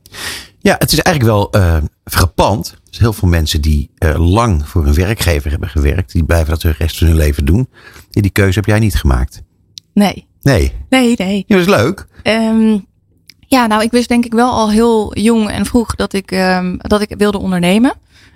Ja, 0.59 0.75
het 0.79 0.93
is 0.93 0.99
eigenlijk 0.99 1.37
wel 1.37 1.63
uh, 1.63 1.77
frappant. 2.05 2.77
Dus 2.91 2.99
heel 2.99 3.13
veel 3.13 3.29
mensen 3.29 3.61
die 3.61 3.91
uh, 3.99 4.31
lang 4.33 4.69
voor 4.69 4.87
een 4.87 4.95
werkgever 4.95 5.51
hebben 5.51 5.69
gewerkt, 5.69 6.13
die 6.13 6.25
blijven 6.25 6.51
dat 6.51 6.61
de 6.61 6.75
rest 6.79 6.99
van 6.99 7.07
hun 7.07 7.17
leven 7.17 7.45
doen. 7.45 7.69
Die 8.11 8.31
keuze 8.31 8.59
heb 8.59 8.69
jij 8.69 8.79
niet 8.79 8.97
gemaakt. 8.97 9.43
Nee. 9.95 10.27
Nee. 10.43 10.73
Nee, 10.89 11.15
nee. 11.17 11.45
Ja, 11.47 11.57
dat 11.57 11.67
is 11.67 11.75
leuk. 11.75 12.07
Um, 12.23 12.87
ja, 13.39 13.67
nou, 13.67 13.83
ik 13.83 13.91
wist 13.91 14.09
denk 14.09 14.25
ik 14.25 14.33
wel 14.33 14.51
al 14.51 14.71
heel 14.71 15.19
jong 15.19 15.51
en 15.51 15.67
vroeg 15.67 15.95
dat 15.95 16.13
ik, 16.13 16.31
um, 16.31 16.77
dat 16.79 17.01
ik 17.01 17.15
wilde 17.19 17.39
ondernemen. 17.39 17.95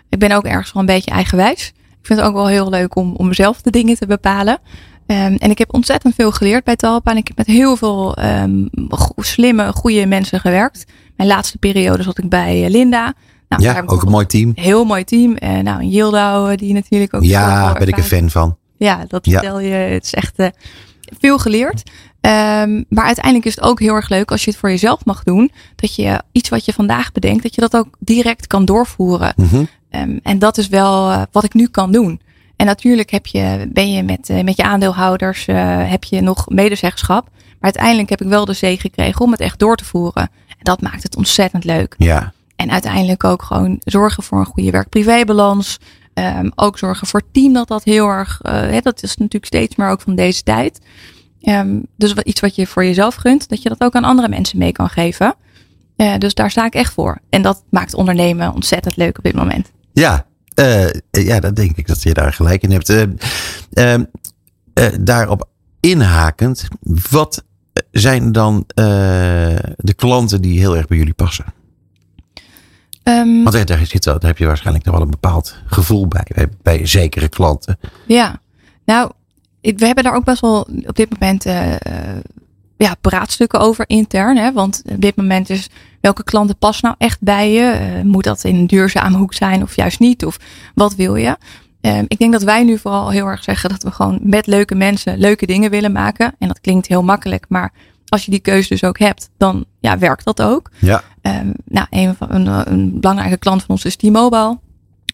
Ik 0.08 0.18
ben 0.18 0.32
ook 0.32 0.44
ergens 0.44 0.72
wel 0.72 0.82
een 0.82 0.88
beetje 0.88 1.10
eigenwijs. 1.10 1.72
Ik 1.76 2.06
vind 2.06 2.18
het 2.18 2.28
ook 2.28 2.34
wel 2.34 2.48
heel 2.48 2.70
leuk 2.70 2.96
om, 2.96 3.14
om 3.14 3.34
zelf 3.34 3.62
de 3.62 3.70
dingen 3.70 3.96
te 3.96 4.06
bepalen. 4.06 4.58
Um, 5.06 5.36
en 5.36 5.50
ik 5.50 5.58
heb 5.58 5.74
ontzettend 5.74 6.14
veel 6.14 6.32
geleerd 6.32 6.64
bij 6.64 6.76
Talpa. 6.76 7.10
En 7.10 7.16
ik 7.16 7.28
heb 7.28 7.36
met 7.36 7.46
heel 7.46 7.76
veel 7.76 8.18
um, 8.24 8.68
go 8.88 9.12
slimme, 9.16 9.72
goede 9.72 10.06
mensen 10.06 10.40
gewerkt. 10.40 10.84
Mijn 11.16 11.28
laatste 11.28 11.58
periode 11.58 12.02
zat 12.02 12.18
ik 12.18 12.28
bij 12.28 12.70
Linda. 12.70 13.14
Nou, 13.48 13.62
ja, 13.62 13.82
ook 13.86 14.02
een 14.02 14.10
mooi 14.10 14.26
team. 14.26 14.52
Heel 14.54 14.84
mooi 14.84 15.04
team. 15.04 15.36
Uh, 15.42 15.58
nou, 15.58 15.80
een 15.80 15.88
Yildau, 15.88 16.56
die 16.56 16.72
natuurlijk 16.72 17.14
ook... 17.14 17.22
Ja, 17.22 17.64
daar 17.64 17.78
ben 17.78 17.88
ik 17.88 17.96
een 17.96 18.02
fan 18.02 18.30
van. 18.30 18.56
Ja, 18.76 19.04
dat 19.08 19.26
vertel 19.30 19.60
ja. 19.60 19.68
je. 19.68 19.92
Het 19.92 20.04
is 20.04 20.14
echt 20.14 20.38
uh, 20.38 20.46
veel 21.18 21.38
geleerd. 21.38 21.82
Um, 22.20 22.84
maar 22.88 23.04
uiteindelijk 23.04 23.44
is 23.44 23.54
het 23.54 23.64
ook 23.64 23.80
heel 23.80 23.94
erg 23.94 24.08
leuk 24.08 24.30
als 24.30 24.44
je 24.44 24.50
het 24.50 24.58
voor 24.58 24.68
jezelf 24.70 25.04
mag 25.04 25.22
doen. 25.22 25.50
Dat 25.76 25.94
je 25.94 26.22
iets 26.32 26.48
wat 26.48 26.64
je 26.64 26.72
vandaag 26.72 27.12
bedenkt, 27.12 27.42
dat 27.42 27.54
je 27.54 27.60
dat 27.60 27.76
ook 27.76 27.88
direct 27.98 28.46
kan 28.46 28.64
doorvoeren. 28.64 29.32
Mm 29.36 29.48
-hmm. 29.48 29.68
um, 29.90 30.20
en 30.22 30.38
dat 30.38 30.58
is 30.58 30.68
wel 30.68 31.10
uh, 31.10 31.22
wat 31.32 31.44
ik 31.44 31.54
nu 31.54 31.68
kan 31.68 31.92
doen. 31.92 32.20
En 32.56 32.66
natuurlijk 32.66 33.10
heb 33.10 33.26
je, 33.26 33.68
ben 33.72 33.92
je 33.92 34.02
met, 34.02 34.28
uh, 34.28 34.42
met 34.42 34.56
je 34.56 34.62
aandeelhouders, 34.62 35.46
heb 35.86 36.04
je 36.04 36.20
nog 36.20 36.48
medezeggenschap. 36.48 37.28
Maar 37.60 37.72
uiteindelijk 37.72 38.08
heb 38.08 38.20
ik 38.20 38.28
wel 38.28 38.44
de 38.44 38.52
zee 38.52 38.78
gekregen 38.78 39.20
om 39.20 39.30
het 39.30 39.40
echt 39.40 39.58
door 39.58 39.76
te 39.76 39.84
voeren. 39.84 40.30
En 40.48 40.62
dat 40.62 40.80
maakt 40.80 41.02
het 41.02 41.16
ontzettend 41.16 41.64
leuk. 41.64 41.94
Ja. 41.98 42.32
En 42.56 42.70
uiteindelijk 42.70 43.24
ook 43.24 43.42
gewoon 43.42 43.76
zorgen 43.84 44.22
voor 44.22 44.38
een 44.38 44.46
goede 44.46 44.70
werk-privé-balans. 44.70 45.78
Um, 46.14 46.52
ook 46.54 46.78
zorgen 46.78 47.06
voor 47.06 47.20
het 47.20 47.32
team 47.32 47.52
dat 47.52 47.68
dat 47.68 47.84
heel 47.84 48.08
erg, 48.08 48.40
uh, 48.42 48.80
dat 48.82 49.02
is 49.02 49.16
natuurlijk 49.16 49.46
steeds 49.46 49.76
meer 49.76 49.88
ook 49.88 50.00
van 50.00 50.14
deze 50.14 50.42
tijd. 50.42 50.80
Um, 51.42 51.86
dus 51.96 52.14
iets 52.14 52.40
wat 52.40 52.54
je 52.54 52.66
voor 52.66 52.84
jezelf 52.84 53.14
gunt, 53.14 53.48
dat 53.48 53.62
je 53.62 53.68
dat 53.68 53.80
ook 53.80 53.94
aan 53.94 54.04
andere 54.04 54.28
mensen 54.28 54.58
mee 54.58 54.72
kan 54.72 54.88
geven. 54.88 55.34
Uh, 55.96 56.16
dus 56.18 56.34
daar 56.34 56.50
sta 56.50 56.64
ik 56.64 56.74
echt 56.74 56.92
voor. 56.92 57.18
En 57.28 57.42
dat 57.42 57.64
maakt 57.70 57.94
ondernemen 57.94 58.52
ontzettend 58.52 58.96
leuk 58.96 59.18
op 59.18 59.24
dit 59.24 59.34
moment. 59.34 59.72
Ja, 59.92 60.26
uh, 60.60 60.88
ja, 61.10 61.40
dat 61.40 61.56
denk 61.56 61.76
ik 61.76 61.86
dat 61.86 62.02
je 62.02 62.14
daar 62.14 62.32
gelijk 62.32 62.62
in 62.62 62.70
hebt. 62.70 62.90
Uh, 62.90 63.94
daarop 65.00 65.48
inhakend, 65.80 66.68
wat 67.10 67.44
zijn 67.98 68.32
dan 68.32 68.64
de 69.76 69.94
klanten 69.96 70.42
die 70.42 70.58
heel 70.58 70.76
erg 70.76 70.86
bij 70.86 70.96
jullie 70.96 71.14
passen? 71.14 71.44
Um, 73.02 73.44
Want 73.44 73.66
daar, 73.66 73.86
zit, 73.86 74.04
daar 74.04 74.18
heb 74.20 74.38
je 74.38 74.46
waarschijnlijk 74.46 74.84
nog 74.84 74.94
wel 74.94 75.04
een 75.04 75.10
bepaald 75.10 75.56
gevoel 75.66 76.06
bij, 76.06 76.26
bij, 76.34 76.48
bij 76.62 76.86
zekere 76.86 77.28
klanten. 77.28 77.78
Ja, 78.06 78.40
nou, 78.84 79.10
we 79.60 79.86
hebben 79.86 80.04
daar 80.04 80.14
ook 80.14 80.24
best 80.24 80.40
wel 80.40 80.68
op 80.86 80.96
dit 80.96 81.10
moment 81.10 81.46
uh, 81.46 81.74
ja, 82.76 82.94
praatstukken 83.00 83.60
over 83.60 83.84
intern. 83.88 84.36
Hè? 84.36 84.52
Want 84.52 84.82
op 84.84 85.00
dit 85.00 85.16
moment 85.16 85.50
is 85.50 85.68
welke 86.00 86.24
klanten 86.24 86.58
passen 86.58 86.84
nou 86.84 86.94
echt 86.98 87.20
bij 87.20 87.52
je? 87.52 87.94
Uh, 87.96 88.02
moet 88.02 88.24
dat 88.24 88.44
in 88.44 88.54
een 88.54 88.66
duurzame 88.66 89.16
hoek 89.16 89.34
zijn 89.34 89.62
of 89.62 89.76
juist 89.76 89.98
niet? 89.98 90.24
Of 90.24 90.36
wat 90.74 90.94
wil 90.94 91.16
je? 91.16 91.36
Uh, 91.86 91.98
ik 92.08 92.18
denk 92.18 92.32
dat 92.32 92.42
wij 92.42 92.64
nu 92.64 92.78
vooral 92.78 93.10
heel 93.10 93.26
erg 93.26 93.42
zeggen 93.42 93.70
dat 93.70 93.82
we 93.82 93.90
gewoon 93.90 94.18
met 94.22 94.46
leuke 94.46 94.74
mensen 94.74 95.18
leuke 95.18 95.46
dingen 95.46 95.70
willen 95.70 95.92
maken. 95.92 96.34
En 96.38 96.48
dat 96.48 96.60
klinkt 96.60 96.86
heel 96.86 97.02
makkelijk, 97.02 97.44
maar 97.48 97.72
als 98.08 98.24
je 98.24 98.30
die 98.30 98.40
keuze 98.40 98.68
dus 98.68 98.84
ook 98.84 98.98
hebt, 98.98 99.30
dan 99.36 99.64
ja, 99.80 99.98
werkt 99.98 100.24
dat 100.24 100.42
ook. 100.42 100.70
Ja. 100.78 101.02
Um, 101.22 101.52
nou, 101.64 101.86
een, 101.90 102.14
van, 102.14 102.32
een, 102.32 102.72
een 102.72 103.00
belangrijke 103.00 103.36
klant 103.36 103.60
van 103.60 103.70
ons 103.70 103.84
is 103.84 103.96
T-Mobile. 103.96 104.58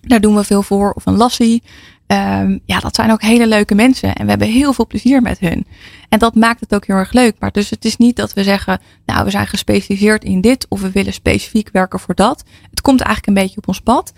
Daar 0.02 0.20
doen 0.20 0.34
we 0.34 0.44
veel 0.44 0.62
voor. 0.62 0.92
Of 0.92 1.06
een 1.06 1.16
lassie. 1.16 1.62
Um, 2.06 2.60
ja, 2.64 2.78
dat 2.78 2.94
zijn 2.94 3.12
ook 3.12 3.22
hele 3.22 3.46
leuke 3.46 3.74
mensen. 3.74 4.14
En 4.14 4.24
we 4.24 4.30
hebben 4.30 4.48
heel 4.48 4.72
veel 4.72 4.86
plezier 4.86 5.22
met 5.22 5.38
hun. 5.38 5.66
En 6.08 6.18
dat 6.18 6.34
maakt 6.34 6.60
het 6.60 6.74
ook 6.74 6.86
heel 6.86 6.96
erg 6.96 7.12
leuk. 7.12 7.36
Maar 7.38 7.50
dus 7.50 7.70
het 7.70 7.84
is 7.84 7.96
niet 7.96 8.16
dat 8.16 8.32
we 8.32 8.42
zeggen, 8.42 8.80
nou, 9.06 9.24
we 9.24 9.30
zijn 9.30 9.46
gespecialiseerd 9.46 10.24
in 10.24 10.40
dit. 10.40 10.66
Of 10.68 10.80
we 10.80 10.90
willen 10.90 11.12
specifiek 11.12 11.68
werken 11.72 12.00
voor 12.00 12.14
dat. 12.14 12.44
Het 12.70 12.80
komt 12.80 13.00
eigenlijk 13.00 13.26
een 13.26 13.44
beetje 13.44 13.56
op 13.56 13.68
ons 13.68 13.80
pad. 13.80 14.12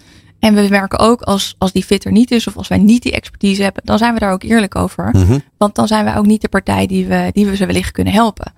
En 0.45 0.55
we 0.55 0.67
merken 0.71 0.99
ook 0.99 1.23
als, 1.23 1.55
als 1.59 1.73
die 1.73 1.85
fit 1.85 2.05
er 2.05 2.13
niet 2.13 2.31
is. 2.31 2.47
Of 2.47 2.57
als 2.57 2.69
wij 2.69 2.79
niet 2.79 3.03
die 3.03 3.13
expertise 3.13 3.63
hebben. 3.63 3.83
Dan 3.85 3.99
zijn 3.99 4.15
we 4.15 4.21
daar 4.21 4.33
ook 4.33 4.43
eerlijk 4.43 4.75
over. 4.75 5.09
Mhm. 5.13 5.39
Want 5.57 5.75
dan 5.75 5.87
zijn 5.87 6.05
wij 6.05 6.17
ook 6.17 6.27
niet 6.27 6.41
de 6.41 6.49
partij 6.49 6.87
die 6.87 7.07
we, 7.07 7.31
die 7.33 7.47
we 7.47 7.57
ze 7.57 7.67
wellicht 7.67 7.93
kunnen 7.93 8.13
helpen. 8.13 8.53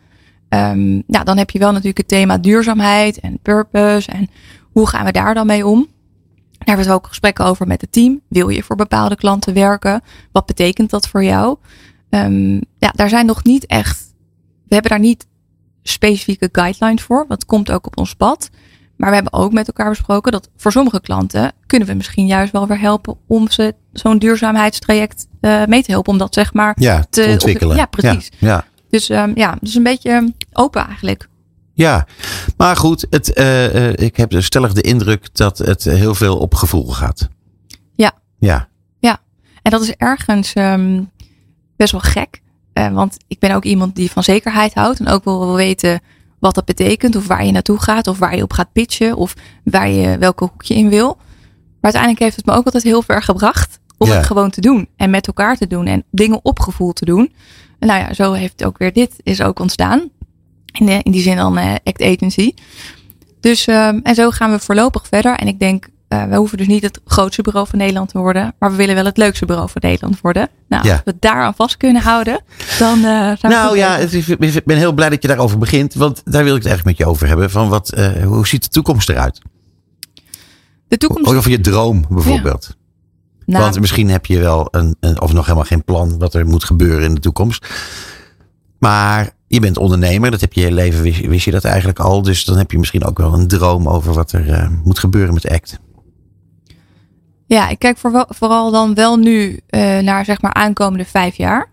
Um, 0.49 1.03
nou, 1.07 1.25
dan 1.25 1.37
heb 1.37 1.51
je 1.51 1.59
wel 1.59 1.71
natuurlijk 1.71 1.99
het 1.99 2.09
thema 2.09 2.39
duurzaamheid 2.39 3.21
en 3.21 3.39
purpose. 3.43 4.11
En 4.11 4.29
hoe 4.73 4.89
gaan 4.89 5.05
we 5.05 5.13
daar 5.13 5.35
dan 5.35 5.47
mee 5.47 5.67
om? 5.67 5.89
Daar 6.59 6.77
hebben 6.77 6.87
we 6.87 6.93
ook 6.93 7.07
gesprekken 7.07 7.45
over 7.45 7.67
met 7.67 7.81
het 7.81 7.93
team. 7.93 8.21
Wil 8.29 8.49
je 8.49 8.63
voor 8.63 8.77
bepaalde 8.77 9.17
klanten 9.17 9.55
werken? 9.55 10.03
Wat 10.33 10.47
betekent 10.47 10.91
dat 10.91 11.09
voor 11.09 11.25
jou? 11.25 11.57
Um, 12.11 12.61
ja, 12.79 12.91
daar 12.95 13.09
zijn 13.09 13.27
nog 13.27 13.45
niet 13.45 13.67
echt. 13.67 14.15
We 14.69 14.75
hebben 14.75 14.91
daar 14.91 15.01
niet 15.01 15.27
specifieke 15.83 16.49
guidelines 16.53 17.03
voor. 17.03 17.25
Dat 17.29 17.45
komt 17.45 17.71
ook 17.71 17.87
op 17.87 17.99
ons 17.99 18.15
pad. 18.15 18.51
Maar 18.97 19.09
we 19.09 19.15
hebben 19.15 19.33
ook 19.33 19.53
met 19.53 19.67
elkaar 19.67 19.89
besproken 19.89 20.33
dat 20.33 20.49
voor 20.57 20.73
sommige 20.73 21.01
klanten 21.01 21.53
kunnen 21.67 21.89
we 21.89 21.95
misschien 21.95 22.27
juist 22.27 22.53
wel 22.53 22.67
weer 22.67 22.81
helpen 22.81 23.17
om 23.27 23.51
ze 23.51 23.75
zo'n 23.93 24.19
duurzaamheidstraject 24.19 25.27
uh, 25.41 25.65
mee 25.65 25.83
te 25.83 25.91
helpen. 25.91 26.13
Om 26.13 26.19
dat 26.19 26.35
zeg 26.35 26.53
maar 26.53 26.77
ja, 26.79 27.07
te, 27.11 27.23
te 27.23 27.31
ontwikkelen. 27.31 27.77
ja, 27.77 27.87
precies. 27.87 28.31
Ja, 28.39 28.49
ja. 28.49 28.65
Dus 28.91 29.09
um, 29.09 29.33
ja, 29.35 29.57
dus 29.61 29.75
een 29.75 29.83
beetje 29.83 30.33
open 30.53 30.87
eigenlijk. 30.87 31.29
Ja, 31.75 32.07
maar 32.57 32.77
goed, 32.77 33.07
het, 33.11 33.39
uh, 33.39 33.75
uh, 33.75 33.93
ik 33.93 34.17
heb 34.17 34.33
stellig 34.39 34.73
de 34.73 34.81
indruk 34.81 35.35
dat 35.35 35.59
het 35.59 35.85
heel 35.85 36.15
veel 36.15 36.39
op 36.39 36.55
gevoel 36.55 36.87
gaat. 36.87 37.29
Ja. 37.95 38.13
Ja. 38.39 38.69
Ja, 38.99 39.19
en 39.63 39.71
dat 39.71 39.83
is 39.83 39.93
ergens 39.93 40.55
um, 40.55 41.11
best 41.77 41.93
wel 41.93 42.01
gek. 42.01 42.41
Uh, 42.75 42.93
want 42.93 43.17
ik 43.29 43.39
ben 43.39 43.51
ook 43.51 43.65
iemand 43.65 43.95
die 43.95 44.11
van 44.11 44.23
zekerheid 44.23 44.75
houdt 44.75 45.01
en 45.01 45.09
ook 45.09 45.25
wil 45.25 45.55
weten 45.55 46.01
wat 46.39 46.55
dat 46.55 46.65
betekent 46.65 47.17
of 47.17 47.27
waar 47.27 47.45
je 47.45 47.53
naartoe 47.53 47.79
gaat 47.81 48.07
of 48.07 48.19
waar 48.19 48.37
je 48.37 48.43
op 48.43 48.53
gaat 48.53 48.73
pitchen 48.73 49.17
of 49.17 49.35
waar 49.65 49.89
je 49.89 50.19
welke 50.19 50.45
hoek 50.45 50.63
je 50.63 50.75
in 50.75 50.89
wil. 50.89 51.17
Maar 51.81 51.93
uiteindelijk 51.95 52.23
heeft 52.23 52.37
het 52.37 52.47
me 52.47 52.53
ook 52.53 52.65
altijd 52.65 52.83
heel 52.83 53.03
ver 53.03 53.23
gebracht 53.23 53.79
om 53.99 54.09
Ja. 54.09 54.15
het 54.15 54.27
gewoon 54.27 54.51
te 54.51 54.61
doen 54.61 54.89
en 54.97 55.11
met 55.11 55.27
elkaar 55.27 55.57
te 55.57 55.67
doen 55.67 55.87
en 55.87 56.05
dingen 56.11 56.41
op 56.43 56.61
gevoel 56.61 56.93
te 56.93 57.05
doen. 57.05 57.33
En 57.79 57.89
nou 57.89 58.01
ja, 58.01 58.15
zo 58.15 58.33
heeft 58.33 58.65
ook 58.65 58.79
weer 58.79 58.93
dit 58.93 59.15
is 59.23 59.43
ook 59.43 59.59
ontstaan. 59.59 60.11
In, 60.73 60.87
de, 60.87 61.01
in 61.03 61.13
die 61.13 61.23
zin 61.23 61.37
dan 61.37 61.59
eh, 61.59 61.75
Act 61.85 62.03
Agency. 62.03 62.53
Dus 63.41 63.67
um, 63.67 64.01
en 64.03 64.15
zo 64.15 64.31
gaan 64.31 64.51
we 64.51 64.59
voorlopig 64.59 65.07
verder. 65.07 65.35
En 65.37 65.47
ik 65.47 65.59
denk, 65.59 65.89
uh, 66.09 66.25
we 66.25 66.37
hoeven 66.37 66.59
dus 66.59 66.67
niet 66.67 66.83
het 66.83 67.01
grootste 67.05 67.43
bureau 67.43 67.67
van 67.69 67.79
Nederland 67.79 68.09
te 68.09 68.19
worden, 68.19 68.55
maar 68.59 68.71
we 68.71 68.77
willen 68.77 68.95
wel 68.95 69.05
het 69.05 69.17
leukste 69.17 69.47
bureau 69.47 69.69
van 69.69 69.81
Nederland 69.85 70.21
worden. 70.21 70.49
Nou, 70.69 70.85
Ja. 70.87 70.93
als 70.93 71.01
we 71.05 71.11
het 71.11 71.21
daaraan 71.23 71.55
vast 71.55 71.77
kunnen 71.77 72.03
houden, 72.03 72.41
dan 72.79 72.99
uh, 72.99 73.05
zijn 73.05 73.39
we 73.41 73.49
Nou 73.49 73.77
ja, 73.77 73.97
bezig. 73.97 74.27
het 74.27 74.41
is, 74.43 74.57
ik 74.57 74.65
ben 74.65 74.77
heel 74.77 74.93
blij 74.93 75.09
dat 75.09 75.23
je 75.23 75.29
daarover 75.29 75.59
begint, 75.59 75.95
want 75.95 76.23
daar 76.25 76.45
wil 76.45 76.55
ik 76.57 76.63
het 76.63 76.67
eigenlijk 76.71 76.99
met 76.99 77.07
je 77.07 77.13
over 77.13 77.29
hebben. 77.29 77.51
Van 77.51 77.69
wat, 77.69 77.93
uh, 77.99 78.09
hoe 78.25 78.47
ziet 78.47 78.63
de 78.63 78.69
toekomst 78.69 79.09
eruit? 79.09 79.41
de 80.89 80.97
toekomst. 80.97 81.35
Of 81.37 81.49
je 81.49 81.61
droom 81.61 82.05
bijvoorbeeld. 82.09 82.77
Nou, 83.47 83.63
Want 83.63 83.81
misschien 83.81 84.11
heb 84.11 84.27
je 84.27 84.39
wel 84.39 84.69
een, 84.71 84.97
een, 85.01 85.21
of 85.21 85.33
nog 85.33 85.45
helemaal 85.45 85.65
geen 85.67 85.85
plan 85.85 86.19
wat 86.19 86.35
er 86.35 86.47
moet 86.47 86.65
gebeuren 86.65 87.03
in 87.09 87.15
de 87.15 87.21
toekomst. 87.21 87.67
Maar 88.79 89.31
je 89.47 89.61
bent 89.61 89.77
ondernemer, 89.79 90.31
dat 90.31 90.41
heb 90.41 90.53
je 90.53 90.61
je 90.61 90.67
hele 90.67 90.81
leven, 90.81 91.03
wist, 91.03 91.27
wist 91.27 91.45
je 91.45 91.51
dat 91.51 91.65
eigenlijk 91.65 91.99
al. 91.99 92.23
Dus 92.23 92.45
dan 92.45 92.57
heb 92.59 92.71
je 92.71 92.79
misschien 92.79 93.05
ook 93.05 93.19
wel 93.19 93.33
een 93.35 93.49
droom 93.49 93.89
over 93.89 94.13
wat 94.13 94.33
er 94.33 94.71
moet 94.85 94.99
gebeuren 94.99 95.35
met 95.35 95.49
ACT. 95.49 95.79
Ja, 97.47 97.69
ik 97.69 97.79
kijk 97.79 97.99
voor, 97.99 98.25
vooral 98.29 98.71
dan 98.71 98.95
wel 98.95 99.17
nu 99.17 99.61
uh, 99.71 99.99
naar 99.99 100.25
zeg 100.25 100.43
maar 100.43 100.53
aankomende 100.53 101.05
vijf 101.05 101.37
jaar. 101.37 101.71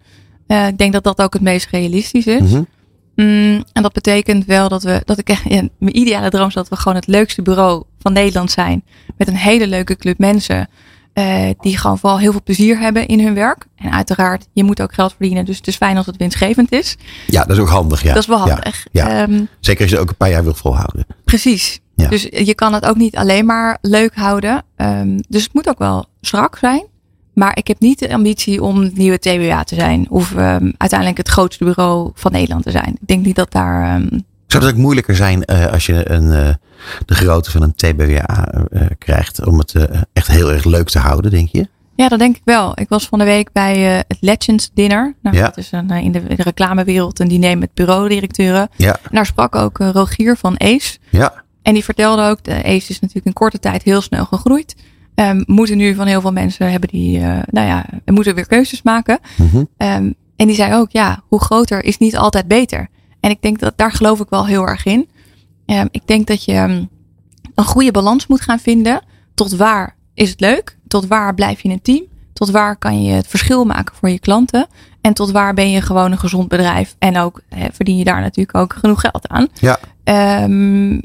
Uh, 0.48 0.68
ik 0.68 0.78
denk 0.78 0.94
dat 0.94 1.04
dat 1.04 1.22
ook 1.22 1.34
het 1.34 1.42
meest 1.42 1.70
realistisch 1.70 2.28
is. 2.28 2.42
Mm 2.42 2.48
-hmm. 2.48 2.68
mm, 3.16 3.64
en 3.74 3.82
dat 3.82 3.94
betekent 3.94 4.46
wel 4.46 4.70
dat 4.70 4.84
we, 4.84 5.02
dat 5.06 5.18
ik 5.18 5.30
ja, 5.30 5.62
mijn 5.78 5.98
ideale 5.98 6.30
droom 6.30 6.48
is 6.48 6.54
dat 6.54 6.70
we 6.70 6.76
gewoon 6.76 6.98
het 6.98 7.08
leukste 7.08 7.42
bureau 7.42 7.84
van 8.00 8.14
Nederland 8.14 8.52
zijn. 8.52 8.84
Met 9.18 9.28
een 9.28 9.36
hele 9.36 9.68
leuke 9.68 9.96
club 9.96 10.18
mensen. 10.18 10.70
Uh, 11.14 11.50
die 11.60 11.78
gewoon 11.78 11.98
vooral 11.98 12.20
heel 12.20 12.32
veel 12.32 12.44
plezier 12.44 12.80
hebben 12.80 13.08
in 13.08 13.20
hun 13.20 13.34
werk. 13.34 13.66
En 13.76 13.92
uiteraard, 13.92 14.48
je 14.54 14.64
moet 14.64 14.82
ook 14.82 14.94
geld 14.94 15.14
verdienen. 15.18 15.46
Dus 15.46 15.58
het 15.58 15.68
is 15.68 15.76
fijn 15.76 15.98
als 15.98 16.06
het 16.06 16.18
winstgevend 16.18 16.72
is. 16.72 16.98
Ja, 17.28 17.44
dat 17.44 17.56
is 17.56 17.62
ook 17.62 17.70
handig. 17.70 18.04
Ja. 18.04 18.14
Dat 18.14 18.22
is 18.22 18.28
wel 18.28 18.38
handig. 18.38 18.88
Ja, 18.92 19.10
ja. 19.10 19.22
Um, 19.22 19.48
Zeker 19.60 19.82
als 19.82 19.90
je 19.90 19.96
het 19.96 20.06
ook 20.06 20.12
een 20.12 20.18
paar 20.18 20.30
jaar 20.30 20.44
wil 20.44 20.54
volhouden. 20.54 21.06
Precies. 21.24 21.80
Ja. 21.96 22.10
Dus 22.10 22.22
je 22.32 22.56
kan 22.56 22.74
het 22.74 22.86
ook 22.86 22.96
niet 22.96 23.16
alleen 23.16 23.46
maar 23.46 23.78
leuk 23.82 24.16
houden. 24.16 24.64
Um, 24.78 25.20
dus 25.30 25.44
het 25.44 25.54
moet 25.54 25.70
ook 25.70 25.80
wel 25.80 26.06
strak 26.22 26.58
zijn. 26.58 26.86
Maar 27.34 27.58
ik 27.58 27.68
heb 27.68 27.80
niet 27.80 28.00
de 28.00 28.14
ambitie 28.14 28.62
om 28.62 28.92
nieuwe 28.94 29.20
TBA 29.20 29.64
te 29.64 29.76
zijn. 29.76 30.10
Of 30.10 30.32
um, 30.32 30.74
uiteindelijk 30.78 31.18
het 31.18 31.30
grootste 31.30 31.64
bureau 31.64 32.12
van 32.14 32.32
Nederland 32.32 32.64
te 32.64 32.72
zijn. 32.72 32.98
Ik 33.02 33.08
denk 33.08 33.26
niet 33.26 33.36
dat 33.36 33.52
daar... 33.52 33.96
Um, 33.96 34.26
Zou 34.54 34.66
dat 34.66 34.74
ook 34.74 34.80
moeilijker 34.80 35.16
zijn 35.16 35.44
uh, 35.46 35.66
als 35.66 35.86
je 35.86 36.12
een, 36.12 36.24
uh, 36.24 36.50
de 37.06 37.16
grootte 37.16 37.52
van 37.52 37.62
een 37.62 37.76
TBWA 37.76 38.48
uh, 38.72 38.82
krijgt 38.98 39.46
om 39.46 39.58
het 39.58 39.76
echt 40.14 40.28
heel 40.28 40.52
erg 40.52 40.64
leuk 40.64 40.90
te 40.90 41.00
houden, 41.00 41.32
denk 41.32 41.50
je? 41.50 41.68
Ja, 41.96 42.08
dat 42.08 42.20
denk 42.20 42.36
ik 42.36 42.42
wel. 42.46 42.72
Ik 42.80 42.90
was 42.90 43.08
van 43.08 43.20
de 43.20 43.26
week 43.26 43.52
bij 43.52 43.78
het 44.08 44.18
Legends 44.20 44.72
Dinner. 44.74 45.16
Nou, 45.22 45.36
Ja. 45.36 45.44
Dat 45.44 45.58
is 45.58 45.72
een, 45.72 45.90
in, 45.90 46.12
de, 46.12 46.20
in 46.20 46.36
de 46.36 46.44
reclamewereld 46.44 47.20
een 47.20 47.28
diner 47.28 47.58
met 47.58 47.74
bureaudirecteuren. 47.74 48.70
Ja, 48.76 49.00
En 49.02 49.10
daar 49.16 49.26
sprak 49.26 49.56
ook 49.56 49.78
Rogier 49.78 50.38
van 50.38 50.60
Ace. 50.60 50.98
ja, 51.10 51.44
En 51.62 51.74
die 51.74 51.84
vertelde 51.84 52.24
ook, 52.24 52.44
de 52.44 52.64
Ace 52.64 52.90
is 52.90 53.00
natuurlijk 53.00 53.26
in 53.26 53.34
korte 53.34 53.60
tijd 53.60 53.84
heel 53.84 54.02
snel 54.02 54.26
gegroeid. 54.26 54.76
Um, 55.16 55.44
moeten 55.46 55.78
nu 55.78 55.96
van 55.96 56.08
heel 56.08 56.22
veel 56.22 56.32
mensen 56.32 56.72
hebben 56.72 56.90
die, 56.90 57.20
nou 57.46 57.68
ja, 57.68 57.86
moeten 58.06 58.36
weer 58.36 58.48
keuzes 58.48 58.82
maken. 58.82 59.20
Um, 59.78 60.16
en 60.36 60.48
die 60.48 60.56
zei 60.56 60.74
ook, 60.74 60.92
ja, 60.92 61.24
hoe 61.28 61.42
groter 61.42 61.84
is 61.84 61.98
niet 61.98 62.18
altijd 62.18 62.48
beter. 62.48 62.90
En 63.24 63.30
ik 63.30 63.42
denk 63.42 63.60
dat 63.60 63.74
daar 63.76 63.92
geloof 63.92 64.20
ik 64.20 64.30
wel 64.30 64.46
heel 64.46 64.68
erg 64.68 64.86
in. 64.86 65.10
Um, 65.66 65.88
ik 65.92 66.08
denk 66.08 66.28
dat 66.28 66.44
je 66.44 66.54
um, 66.54 66.90
een 67.56 67.64
goede 67.64 67.92
balans 67.92 68.28
moet 68.28 68.42
gaan 68.42 68.60
vinden. 68.60 69.02
Tot 69.34 69.56
waar 69.56 69.96
is 70.14 70.30
het 70.30 70.40
leuk? 70.40 70.78
Tot 70.88 71.08
waar 71.08 71.34
blijf 71.34 71.62
je 71.62 71.68
in 71.68 71.74
een 71.74 71.82
team? 71.82 72.06
Tot 72.34 72.50
waar 72.50 72.78
kan 72.78 73.04
je 73.04 73.12
het 73.12 73.28
verschil 73.28 73.66
maken 73.66 73.96
voor 73.96 74.10
je 74.10 74.20
klanten? 74.20 74.68
En 75.02 75.14
tot 75.14 75.32
waar 75.32 75.54
ben 75.54 75.72
je 75.72 75.82
gewoon 75.82 76.12
een 76.12 76.18
gezond 76.18 76.48
bedrijf? 76.48 76.96
En 77.00 77.18
ook 77.18 77.42
hè, 77.50 77.68
verdien 77.72 77.98
je 77.98 78.04
daar 78.04 78.22
natuurlijk 78.22 78.58
ook 78.58 78.74
genoeg 78.74 79.02
geld 79.02 79.28
aan. 79.28 79.48
ja. 79.54 79.80
Um, 80.44 81.02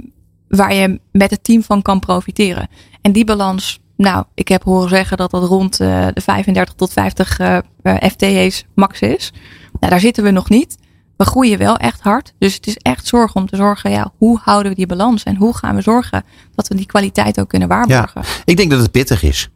waar 0.48 0.74
je 0.74 1.00
met 1.12 1.30
het 1.30 1.44
team 1.44 1.62
van 1.62 1.82
kan 1.82 2.00
profiteren. 2.00 2.68
En 3.00 3.12
die 3.12 3.24
balans, 3.24 3.80
nou, 3.96 4.24
ik 4.34 4.48
heb 4.48 4.62
horen 4.62 4.88
zeggen 4.88 5.16
dat 5.16 5.30
dat 5.30 5.44
rond 5.44 5.80
uh, 5.80 6.06
de 6.12 6.20
35 6.20 6.74
tot 6.74 6.92
50 6.92 7.40
uh, 7.40 7.58
FTE's 8.00 8.64
max 8.74 9.00
is. 9.00 9.32
Nou, 9.80 9.92
daar 9.92 10.00
zitten 10.00 10.24
we 10.24 10.30
nog 10.30 10.48
niet. 10.48 10.76
We 11.18 11.24
groeien 11.24 11.58
wel 11.58 11.76
echt 11.76 12.00
hard. 12.00 12.32
Dus 12.38 12.54
het 12.54 12.66
is 12.66 12.76
echt 12.76 13.06
zorg 13.06 13.34
om 13.34 13.46
te 13.46 13.56
zorgen, 13.56 13.90
ja, 13.90 14.12
hoe 14.16 14.38
houden 14.42 14.70
we 14.70 14.76
die 14.76 14.86
balans? 14.86 15.22
En 15.22 15.36
hoe 15.36 15.56
gaan 15.56 15.74
we 15.74 15.80
zorgen 15.80 16.24
dat 16.54 16.68
we 16.68 16.74
die 16.74 16.86
kwaliteit 16.86 17.40
ook 17.40 17.48
kunnen 17.48 17.68
waarborgen? 17.68 18.22
Ja, 18.24 18.30
ik 18.44 18.56
denk 18.56 18.70
dat 18.70 18.80
het 18.80 18.90
pittig 18.90 19.22
is. 19.22 19.50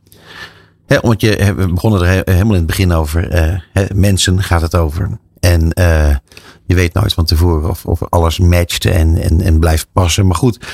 He, 0.87 0.99
omdat 0.99 1.21
je, 1.21 1.54
we 1.54 1.73
begonnen 1.73 2.00
er 2.00 2.07
he, 2.07 2.33
helemaal 2.33 2.52
in 2.52 2.59
het 2.59 2.66
begin 2.66 2.92
over. 2.92 3.35
Uh, 3.35 3.61
he, 3.73 3.85
mensen 3.95 4.42
gaat 4.42 4.61
het 4.61 4.76
over. 4.76 5.19
En 5.40 5.62
uh, 5.78 6.16
je 6.66 6.75
weet 6.75 6.95
nooit 6.95 7.12
van 7.12 7.25
tevoren 7.25 7.71
of, 7.71 7.87
of 7.87 8.02
alles 8.09 8.38
matcht 8.38 8.85
en, 8.85 9.23
en, 9.23 9.40
en 9.40 9.59
blijft 9.59 9.87
passen. 9.92 10.26
Maar 10.26 10.37
goed, 10.37 10.66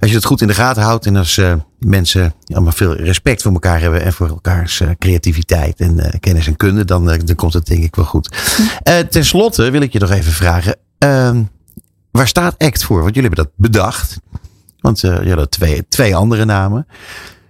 als 0.00 0.10
je 0.10 0.16
het 0.16 0.24
goed 0.24 0.40
in 0.40 0.46
de 0.46 0.54
gaten 0.54 0.82
houdt 0.82 1.06
en 1.06 1.16
als 1.16 1.36
uh, 1.36 1.54
mensen 1.78 2.34
allemaal 2.46 2.72
veel 2.72 2.96
respect 2.96 3.42
voor 3.42 3.52
elkaar 3.52 3.80
hebben 3.80 4.02
en 4.02 4.12
voor 4.12 4.28
elkaars 4.28 4.80
uh, 4.80 4.90
creativiteit 4.98 5.80
en 5.80 5.96
uh, 5.98 6.06
kennis 6.20 6.46
en 6.46 6.56
kunde, 6.56 6.84
dan, 6.84 7.04
dan 7.04 7.34
komt 7.34 7.52
het 7.52 7.66
denk 7.66 7.82
ik 7.82 7.96
wel 7.96 8.04
goed. 8.04 8.36
Ten 9.10 9.24
slotte 9.24 9.70
wil 9.70 9.80
ik 9.80 9.92
je 9.92 9.98
nog 9.98 10.10
even 10.10 10.32
vragen, 10.32 10.76
ehm, 10.98 11.42
waar 12.10 12.28
staat 12.28 12.58
ACT 12.58 12.84
voor? 12.84 13.02
Want 13.02 13.14
jullie 13.14 13.28
hebben 13.28 13.44
dat 13.44 13.54
bedacht. 13.56 14.20
Want 14.80 15.02
uh, 15.02 15.22
je 15.24 15.34
had 15.34 15.50
twee, 15.50 15.88
twee 15.88 16.16
andere 16.16 16.44
namen. 16.44 16.86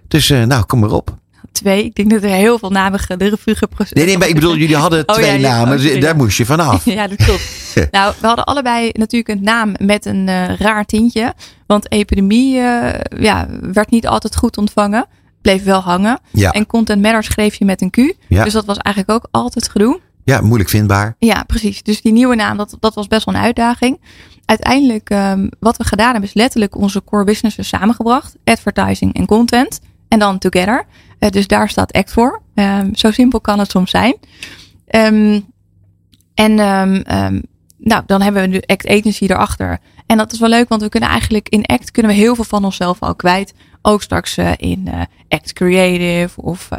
Dus 0.07 0.27
nou, 0.29 0.63
kom 0.63 0.79
maar 0.79 0.91
op. 0.91 1.19
Twee. 1.61 1.83
Ik 1.83 1.95
denk 1.95 2.09
dat 2.09 2.23
er 2.23 2.29
heel 2.29 2.59
veel 2.59 2.69
namen 2.69 2.99
de 3.17 3.29
revue 3.29 3.55
geprocedeerd 3.55 3.95
Nee, 3.95 4.05
nee, 4.05 4.17
maar 4.17 4.27
ik 4.27 4.33
bedoel, 4.33 4.55
jullie 4.55 4.75
hadden 4.75 5.07
Oh, 5.07 5.15
twee 5.15 5.25
ja, 5.27 5.33
ja, 5.33 5.57
namen. 5.57 5.77
oh, 5.77 5.81
dus 5.81 5.93
ja. 5.93 5.99
daar 5.99 6.15
moest 6.15 6.37
je 6.37 6.45
vanaf. 6.45 6.85
Ja, 6.91 7.07
dat 7.07 7.23
klopt. 7.25 7.73
nou, 7.91 8.13
we 8.19 8.27
hadden 8.27 8.45
allebei 8.45 8.89
natuurlijk 8.93 9.39
een 9.39 9.43
naam 9.43 9.73
met 9.79 10.05
een 10.05 10.27
uh, 10.27 10.55
raar 10.55 10.85
tintje. 10.85 11.33
Want 11.67 11.91
epidemie 11.91 12.57
uh, 12.57 12.89
ja, 13.19 13.47
werd 13.61 13.89
niet 13.89 14.07
altijd 14.07 14.35
goed 14.35 14.57
ontvangen. 14.57 15.05
Bleef 15.41 15.63
wel 15.63 15.79
hangen. 15.79 16.19
Ja. 16.31 16.51
En 16.51 16.65
Content 16.65 17.01
Matter 17.01 17.23
schreef 17.23 17.55
je 17.55 17.65
met 17.65 17.81
een 17.81 17.89
Q. 17.89 17.95
Dus 18.27 18.53
dat 18.53 18.65
was 18.65 18.77
eigenlijk 18.77 19.15
ook 19.15 19.27
altijd 19.31 19.69
gedoe. 19.69 19.99
Ja, 20.23 20.41
moeilijk 20.41 20.69
vindbaar. 20.69 21.15
Ja, 21.19 21.43
precies. 21.43 21.83
Dus 21.83 22.01
die 22.01 22.11
nieuwe 22.11 22.35
naam, 22.35 22.57
dat, 22.57 22.77
dat 22.79 22.95
was 22.95 23.07
best 23.07 23.25
wel 23.25 23.35
een 23.35 23.41
uitdaging. 23.41 24.01
Uiteindelijk, 24.45 25.09
um, 25.09 25.49
wat 25.59 25.77
we 25.77 25.83
gedaan 25.83 26.11
hebben, 26.11 26.29
is 26.29 26.35
letterlijk 26.35 26.77
onze 26.77 27.03
core 27.03 27.23
businesses 27.23 27.67
samengebracht. 27.67 28.35
Advertising 28.43 29.13
en 29.13 29.25
content. 29.25 29.79
En 30.07 30.19
dan 30.19 30.37
together. 30.37 30.85
Uh, 31.23 31.29
dus 31.29 31.47
daar 31.47 31.69
staat 31.69 31.93
ACT 31.93 32.11
voor. 32.11 32.41
Um, 32.55 32.95
zo 32.95 33.11
simpel 33.11 33.41
kan 33.41 33.59
het 33.59 33.71
soms 33.71 33.91
zijn. 33.91 34.15
Um, 34.89 35.45
en 36.33 36.59
um, 36.59 37.03
nou, 37.77 38.03
dan 38.05 38.21
hebben 38.21 38.41
we 38.41 38.47
nu 38.47 38.61
ACT 38.65 38.87
Agency 38.87 39.23
erachter. 39.23 39.79
En 40.05 40.17
dat 40.17 40.31
is 40.31 40.39
wel 40.39 40.49
leuk, 40.49 40.69
want 40.69 40.81
we 40.81 40.89
kunnen 40.89 41.09
eigenlijk 41.09 41.49
in 41.49 41.65
ACT 41.65 41.91
kunnen 41.91 42.11
we 42.11 42.17
heel 42.17 42.35
veel 42.35 42.43
van 42.43 42.65
onszelf 42.65 42.99
al 42.99 43.15
kwijt. 43.15 43.53
ook 43.81 44.01
straks 44.01 44.37
in 44.55 44.89
Act 45.27 45.53
Creative 45.53 46.41
of 46.41 46.69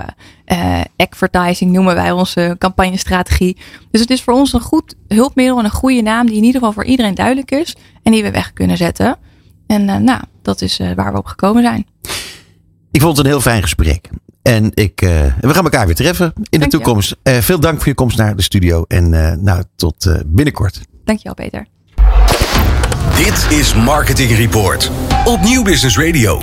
Advertising 0.96 1.72
noemen 1.72 1.94
wij 1.94 2.12
onze 2.12 2.56
campagnestrategie. 2.58 3.56
Dus 3.90 4.00
het 4.00 4.10
is 4.10 4.22
voor 4.22 4.34
ons 4.34 4.52
een 4.52 4.60
goed 4.60 4.94
hulpmiddel 5.08 5.58
en 5.58 5.64
een 5.64 5.70
goede 5.70 6.02
naam 6.02 6.26
die 6.26 6.36
in 6.36 6.44
ieder 6.44 6.60
geval 6.60 6.72
voor 6.72 6.84
iedereen 6.84 7.14
duidelijk 7.14 7.50
is 7.50 7.76
en 8.02 8.12
die 8.12 8.22
we 8.22 8.30
weg 8.30 8.52
kunnen 8.52 8.76
zetten. 8.76 9.16
En 9.66 9.84
nou, 9.84 10.22
dat 10.42 10.60
is 10.60 10.80
waar 10.94 11.12
we 11.12 11.18
op 11.18 11.26
gekomen 11.26 11.62
zijn. 11.62 11.86
Ik 12.90 13.00
vond 13.00 13.16
het 13.16 13.26
een 13.26 13.32
heel 13.32 13.40
fijn 13.40 13.62
gesprek. 13.62 14.10
En 14.42 14.70
ik, 14.74 15.02
uh, 15.02 15.10
we 15.40 15.54
gaan 15.54 15.64
elkaar 15.64 15.86
weer 15.86 15.94
treffen 15.94 16.32
in 16.48 16.60
de 16.60 16.66
toekomst. 16.66 17.16
Uh, 17.22 17.36
veel 17.36 17.60
dank 17.60 17.78
voor 17.78 17.88
je 17.88 17.94
komst 17.94 18.18
naar 18.18 18.36
de 18.36 18.42
studio. 18.42 18.84
En 18.88 19.12
uh, 19.12 19.32
nou, 19.32 19.62
tot 19.76 20.22
binnenkort. 20.26 20.80
Dankjewel, 21.04 21.34
Peter. 21.34 21.66
Dit 23.16 23.58
is 23.58 23.74
Marketing 23.74 24.30
Report 24.30 24.90
op 25.24 25.40
Nieuw 25.40 25.62
Business 25.62 25.98
Radio. 25.98 26.42